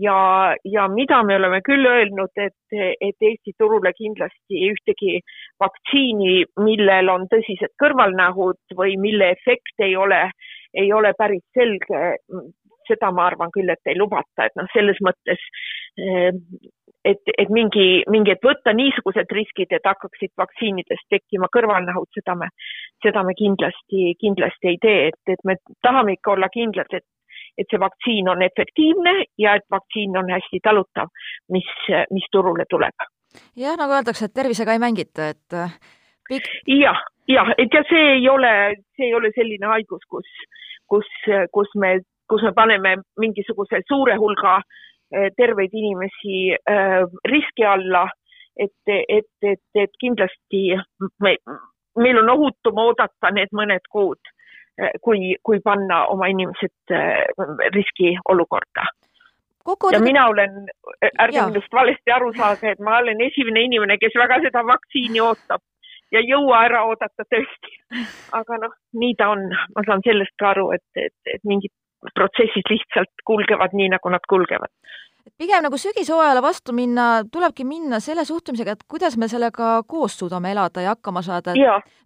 ja, 0.00 0.54
ja 0.64 0.86
mida 0.88 1.22
me 1.26 1.34
oleme 1.36 1.58
küll 1.66 1.86
öelnud, 1.86 2.30
et, 2.38 2.76
et 3.00 3.26
Eesti 3.26 3.56
turule 3.58 3.90
kindlasti 3.92 4.60
ühtegi 4.68 5.18
vaktsiini, 5.58 6.44
millel 6.62 7.10
on 7.10 7.26
tõsised 7.32 7.74
kõrvalnähud 7.82 8.78
või 8.78 8.94
mille 9.02 9.32
efekt 9.34 9.82
ei 9.82 9.96
ole, 9.96 10.28
ei 10.74 10.92
ole 10.92 11.10
päris 11.18 11.42
selge, 11.58 12.14
seda 12.90 13.12
ma 13.14 13.30
arvan 13.30 13.54
küll, 13.54 13.70
et 13.70 13.90
ei 13.90 13.98
lubata, 13.98 14.50
et 14.50 14.58
noh, 14.58 14.68
selles 14.74 14.98
mõttes 15.06 15.48
eh, 15.96 16.34
et, 17.04 17.32
et 17.38 17.52
mingi, 17.52 18.02
mingi, 18.12 18.34
et 18.34 18.44
võtta 18.44 18.72
niisugused 18.76 19.32
riskid, 19.34 19.72
et 19.72 19.86
hakkaksid 19.86 20.32
vaktsiinidest 20.40 21.06
tekkima 21.12 21.48
kõrvalnähud, 21.54 22.10
seda 22.16 22.36
me, 22.38 22.50
seda 23.04 23.24
me 23.26 23.36
kindlasti, 23.38 24.14
kindlasti 24.20 24.72
ei 24.72 24.80
tee, 24.82 25.06
et, 25.12 25.20
et 25.34 25.48
me 25.48 25.56
tahame 25.86 26.16
ikka 26.18 26.34
olla 26.34 26.50
kindlad, 26.52 26.92
et, 26.96 27.06
et 27.58 27.70
see 27.70 27.80
vaktsiin 27.80 28.28
on 28.32 28.44
efektiivne 28.44 29.14
ja 29.40 29.56
et 29.58 29.66
vaktsiin 29.72 30.18
on 30.20 30.30
hästi 30.34 30.60
talutav, 30.64 31.10
mis, 31.52 31.70
mis 32.12 32.28
turule 32.32 32.68
tuleb. 32.70 33.08
jah, 33.56 33.78
nagu 33.80 33.96
öeldakse, 33.96 34.28
et 34.28 34.36
tervisega 34.36 34.76
ei 34.76 34.82
mängita, 34.82 35.32
et 35.34 35.58
Pik... 36.28 36.46
jah, 36.68 37.00
jah, 37.30 37.54
et 37.58 37.72
ja 37.74 37.82
see 37.88 38.16
ei 38.18 38.28
ole, 38.28 38.52
see 38.96 39.08
ei 39.08 39.16
ole 39.16 39.32
selline 39.34 39.72
haigus, 39.72 40.04
kus, 40.10 40.28
kus, 40.90 41.08
kus 41.54 41.76
me 41.80 41.98
kus 42.30 42.42
me 42.46 42.52
paneme 42.54 42.96
mingisuguse 43.18 43.82
suure 43.88 44.16
hulga 44.20 44.60
eh, 44.60 45.30
terveid 45.36 45.74
inimesi 45.74 46.54
eh, 46.54 47.02
riski 47.32 47.66
alla, 47.66 48.06
et, 48.56 48.76
et, 48.86 49.30
et, 49.42 49.62
et 49.74 49.98
kindlasti 50.00 50.62
me, 51.24 51.34
meil 51.98 52.22
on 52.22 52.34
ohutum 52.36 52.78
oodata 52.84 53.32
need 53.34 53.52
mõned 53.56 53.90
kuud, 53.90 54.32
eh, 54.78 54.94
kui, 55.02 55.34
kui 55.42 55.62
panna 55.64 56.04
oma 56.14 56.30
inimesed 56.30 56.96
riskiolukorda. 57.76 58.86
ja 59.92 60.00
mina 60.00 60.28
olen, 60.28 60.62
ärge 61.18 61.42
minust 61.46 61.72
valesti 61.72 62.14
aru 62.14 62.32
saage, 62.36 62.70
et 62.70 62.80
ma 62.80 62.98
olen 62.98 63.20
esimene 63.26 63.66
inimene, 63.66 63.98
kes 63.98 64.16
väga 64.22 64.40
seda 64.46 64.64
vaktsiini 64.66 65.20
ootab 65.20 65.62
ja 66.12 66.22
ei 66.22 66.30
jõua 66.30 66.64
ära 66.66 66.84
oodata 66.88 67.26
tõesti. 67.32 67.76
aga 68.38 68.58
noh, 68.64 68.72
nii 69.02 69.14
ta 69.18 69.30
on, 69.34 69.46
ma 69.76 69.84
saan 69.86 70.02
sellest 70.06 70.34
ka 70.38 70.54
aru, 70.54 70.70
et, 70.76 70.86
et, 70.96 71.14
et 71.34 71.44
mingit 71.44 71.72
protsessid 72.14 72.70
lihtsalt 72.70 73.24
kulgevad 73.26 73.76
nii, 73.76 73.90
nagu 73.94 74.12
nad 74.12 74.24
kulgevad. 74.28 74.72
pigem 75.38 75.62
nagu 75.62 75.76
sügishooajale 75.76 76.40
vastu 76.42 76.72
minna, 76.72 77.22
tulebki 77.32 77.64
minna 77.64 78.00
selle 78.00 78.24
suhtumisega, 78.24 78.72
et 78.72 78.84
kuidas 78.88 79.16
me 79.20 79.28
sellega 79.28 79.82
koos 79.88 80.16
suudame 80.18 80.52
elada 80.52 80.80
ja 80.80 80.94
hakkama 80.94 81.22
saada, 81.22 81.54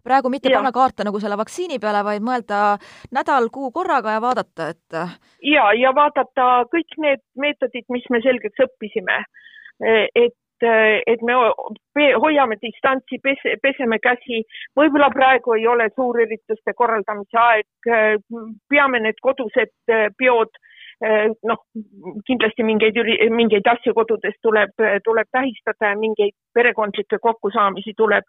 praegu 0.03 0.29
mitte 0.29 0.51
ja. 0.51 0.59
panna 0.59 0.71
kaarte 0.75 1.03
nagu 1.07 1.19
selle 1.19 1.37
vaktsiini 1.39 1.79
peale, 1.79 2.03
vaid 2.03 2.23
mõelda 2.23 2.77
nädal-kuu 3.15 3.71
korraga 3.71 4.17
ja 4.17 4.21
vaadata, 4.21 4.69
et 4.75 4.99
ja, 5.43 5.71
ja 5.79 5.95
vaadata 5.95 6.65
kõik 6.71 6.97
need 6.97 7.23
meetodid, 7.39 7.87
mis 7.89 8.07
me 8.09 8.21
selgeks 8.23 8.67
õppisime. 8.67 9.23
et 10.15 10.35
et, 10.61 11.03
et 11.07 11.21
me 11.21 11.33
hoiame 12.21 12.57
distantsi, 12.61 13.19
pese, 13.23 13.57
peseme 13.61 13.99
käsi, 13.99 14.43
võib-olla 14.77 15.09
praegu 15.13 15.55
ei 15.55 15.67
ole 15.67 15.89
suurürituste 15.95 16.73
korraldamise 16.73 17.37
aeg, 17.37 17.89
peame 18.69 18.99
need 19.03 19.19
kodused 19.21 19.73
peod, 20.17 20.51
noh, 21.43 21.59
kindlasti 22.27 22.63
mingeid, 22.63 22.97
mingeid 23.35 23.67
asju 23.67 23.93
kodudes 23.93 24.35
tuleb, 24.41 24.71
tuleb 25.03 25.27
tähistada 25.31 25.91
ja 25.91 25.97
mingeid 25.99 26.35
perekondlikke 26.55 27.19
kokkusaamisi 27.21 27.93
tuleb, 27.97 28.23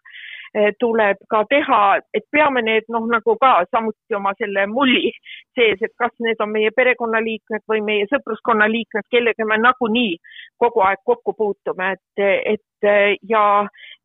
tuleb 0.79 1.17
ka 1.29 1.43
teha, 1.49 1.81
et 2.13 2.25
peame 2.31 2.61
need 2.65 2.87
noh, 2.93 3.05
nagu 3.11 3.35
ka 3.41 3.51
samuti 3.71 4.15
oma 4.15 4.33
selle 4.37 4.65
mulli 4.71 5.11
sees, 5.57 5.81
et 5.81 5.93
kas 5.99 6.13
need 6.23 6.41
on 6.43 6.51
meie 6.53 6.71
perekonnaliikmed 6.75 7.65
või 7.69 7.83
meie 7.85 8.07
sõpruskonna 8.11 8.69
liikmed, 8.71 9.07
kellega 9.11 9.45
me 9.45 9.59
nagunii 9.61 10.17
kogu 10.57 10.83
aeg 10.85 11.03
kokku 11.05 11.33
puutume, 11.37 11.93
et, 11.97 12.25
et 12.55 12.89
ja, 13.29 13.45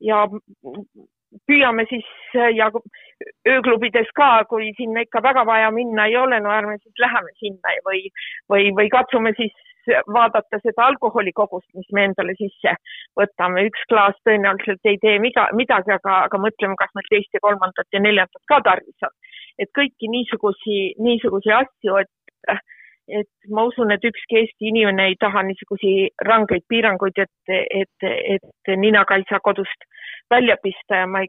ja 0.00 0.26
püüame 1.48 1.84
siis 1.88 2.06
ja 2.56 2.68
ööklubides 3.48 4.10
ka, 4.16 4.44
kui 4.50 4.72
sinna 4.76 5.04
ikka 5.06 5.22
väga 5.24 5.44
vaja 5.48 5.70
minna 5.74 6.06
ei 6.10 6.16
ole, 6.16 6.40
no 6.40 6.52
ärme 6.52 6.78
siis 6.82 6.94
läheme 7.00 7.32
sinna 7.40 7.76
või, 7.86 8.08
või, 8.52 8.70
või 8.76 8.88
katsume 8.92 9.32
siis 9.38 9.54
vaadata 10.14 10.60
seda 10.62 10.86
alkoholikogust, 10.90 11.68
mis 11.74 11.88
me 11.92 12.06
endale 12.08 12.34
sisse 12.38 12.74
võtame. 13.18 13.66
üks 13.70 13.84
klaas 13.88 14.16
tõenäoliselt 14.28 14.90
ei 14.90 14.98
tee 15.02 15.18
miga, 15.18 15.48
midagi, 15.58 15.92
aga, 15.96 16.22
aga 16.28 16.38
mõtleme, 16.38 16.78
kas 16.78 16.92
meil 16.94 17.08
teist 17.10 17.34
ja 17.34 17.42
kolmandat 17.42 17.88
ja 17.92 18.00
neljandat 18.00 18.42
ka 18.48 18.60
tarvis 18.68 19.08
on. 19.08 19.14
et 19.58 19.70
kõiki 19.78 20.08
niisugusi, 20.08 20.78
niisugusi 20.98 21.52
asju, 21.52 21.96
et 21.96 22.10
et 23.08 23.28
ma 23.50 23.64
usun, 23.66 23.90
et 23.90 24.04
ükski 24.04 24.38
Eesti 24.38 24.68
inimene 24.70 25.08
ei 25.10 25.16
taha 25.20 25.42
niisugusi 25.42 26.08
rangeid 26.24 26.62
piiranguid, 26.68 27.18
et, 27.18 27.54
et, 27.82 28.06
et 28.06 28.74
ninaga 28.78 29.18
ei 29.18 29.26
saa 29.28 29.40
kodust 29.42 29.86
välja 30.30 30.56
pista 30.62 31.02
ja 31.02 31.06
ma 31.06 31.24
ei 31.24 31.28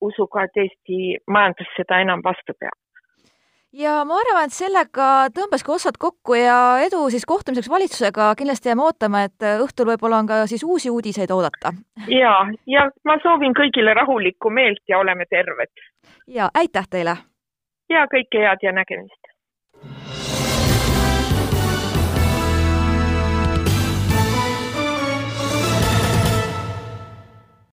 usu 0.00 0.26
ka, 0.30 0.46
et 0.46 0.62
Eesti 0.64 1.18
majandus 1.26 1.72
seda 1.76 2.00
enam 2.06 2.22
vastu 2.24 2.54
peab 2.60 2.78
ja 3.76 3.96
ma 4.08 4.18
arvan, 4.20 4.48
et 4.48 4.56
sellega 4.56 5.08
tõmbaski 5.36 5.72
otsad 5.74 5.98
kokku 6.00 6.36
ja 6.38 6.56
edu 6.86 7.06
siis 7.12 7.26
kohtumiseks 7.28 7.70
valitsusega, 7.70 8.32
kindlasti 8.38 8.70
jääme 8.72 8.86
ootama, 8.86 9.24
et 9.28 9.46
õhtul 9.66 9.90
võib-olla 9.92 10.22
on 10.22 10.30
ka 10.30 10.40
siis 10.50 10.64
uusi 10.64 10.90
uudiseid 10.90 11.30
oodata. 11.34 11.74
ja, 12.08 12.34
ja 12.66 12.88
ma 13.04 13.18
soovin 13.22 13.56
kõigile 13.56 13.94
rahulikku 13.94 14.50
meelt 14.50 14.82
ja 14.88 14.98
oleme 14.98 15.26
terved. 15.30 15.72
ja 16.26 16.50
aitäh 16.54 16.88
teile! 16.90 17.16
ja 17.90 18.06
kõike 18.12 18.44
head 18.44 18.62
ja 18.62 18.72
nägemist! 18.72 19.35